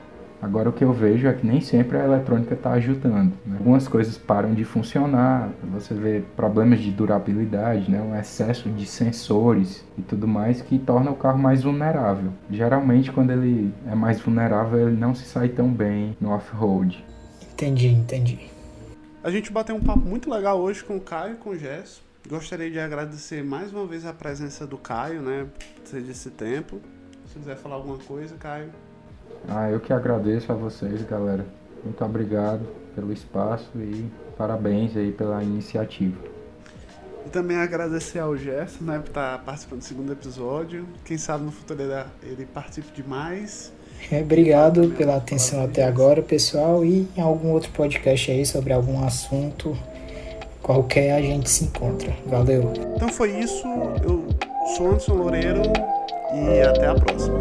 Agora 0.42 0.70
o 0.70 0.72
que 0.72 0.83
eu 0.83 0.92
vejo 0.92 1.26
é 1.29 1.33
que 1.33 1.46
nem 1.46 1.61
sempre 1.61 1.98
a 1.98 2.05
eletrônica 2.05 2.55
está 2.55 2.72
ajudando. 2.72 3.33
Né? 3.44 3.57
Algumas 3.59 3.87
coisas 3.87 4.16
param 4.16 4.55
de 4.55 4.64
funcionar, 4.64 5.50
você 5.70 5.92
vê 5.92 6.22
problemas 6.35 6.81
de 6.81 6.90
durabilidade, 6.90 7.90
né? 7.90 8.00
um 8.00 8.16
excesso 8.16 8.70
de 8.70 8.87
sensores 8.87 9.85
e 9.98 10.03
tudo 10.03 10.26
mais 10.26 10.62
que 10.62 10.79
torna 10.79 11.11
o 11.11 11.16
carro 11.16 11.38
mais 11.38 11.62
vulnerável. 11.62 12.33
Geralmente 12.50 13.12
quando 13.12 13.31
ele 13.31 13.72
é 13.87 13.94
mais 13.94 14.20
vulnerável 14.20 14.88
ele 14.88 14.96
não 14.96 15.14
se 15.14 15.26
sai 15.26 15.50
tão 15.50 15.68
bem 15.68 16.16
no 16.20 16.31
off-road. 16.31 17.05
Entendi, 17.53 17.88
entendi. 17.88 18.38
A 19.22 19.31
gente 19.31 19.53
bateu 19.53 19.76
um 19.76 19.81
papo 19.81 20.00
muito 20.00 20.31
legal 20.31 20.59
hoje 20.59 20.83
com 20.83 20.96
o 20.96 21.00
Caio 21.00 21.35
e 21.35 21.37
com 21.37 21.50
o 21.50 21.59
Gesso. 21.59 22.03
Gostaria 22.26 22.70
de 22.70 22.79
agradecer 22.79 23.44
mais 23.44 23.70
uma 23.72 23.87
vez 23.87 24.07
a 24.07 24.14
presença 24.14 24.66
do 24.66 24.79
Caio, 24.79 25.20
né? 25.20 25.46
Por 25.88 25.98
esse 25.98 26.31
tempo. 26.31 26.81
Se 27.26 27.38
quiser 27.38 27.57
falar 27.57 27.76
alguma 27.76 27.98
coisa, 27.98 28.35
Caio. 28.37 28.70
Ah, 29.48 29.70
eu 29.70 29.81
que 29.81 29.92
agradeço 29.92 30.50
a 30.53 30.55
vocês, 30.55 31.03
galera. 31.03 31.44
Muito 31.85 32.05
obrigado 32.05 32.66
pelo 32.94 33.12
espaço 33.12 33.70
e 33.76 34.11
parabéns 34.37 34.96
aí 34.96 35.12
pela 35.12 35.42
iniciativa. 35.42 36.16
E 37.26 37.31
também 37.31 37.57
agradecer 37.57 38.18
ao 38.18 38.37
Gerson, 38.37 38.85
né, 38.85 38.98
por 38.98 39.09
estar 39.09 39.38
participando 39.44 39.81
do 39.81 39.85
segundo 39.85 40.12
episódio. 40.12 40.87
Quem 41.05 41.18
sabe 41.18 41.44
no 41.44 41.53
futuro 41.53 41.81
ele, 41.83 42.05
ele 42.22 42.46
participe 42.46 42.90
de 42.92 43.07
mais. 43.07 43.72
É, 44.11 44.20
obrigado 44.20 44.88
pela 44.96 45.16
atenção 45.16 45.64
até 45.64 45.85
agora, 45.85 46.22
pessoal. 46.22 46.85
E 46.85 47.09
em 47.16 47.20
algum 47.20 47.50
outro 47.50 47.70
podcast 47.72 48.31
aí 48.31 48.46
sobre 48.46 48.72
algum 48.72 49.05
assunto 49.05 49.76
qualquer 50.62 51.12
a 51.12 51.20
gente 51.20 51.50
se 51.50 51.64
encontra. 51.64 52.14
Valeu. 52.26 52.72
Então 52.96 53.09
foi 53.09 53.31
isso. 53.38 53.66
Eu 54.03 54.24
sou 54.76 54.88
Anderson 54.88 55.14
Loureiro 55.14 55.62
e 56.35 56.61
até 56.62 56.87
a 56.87 56.94
próxima. 56.94 57.40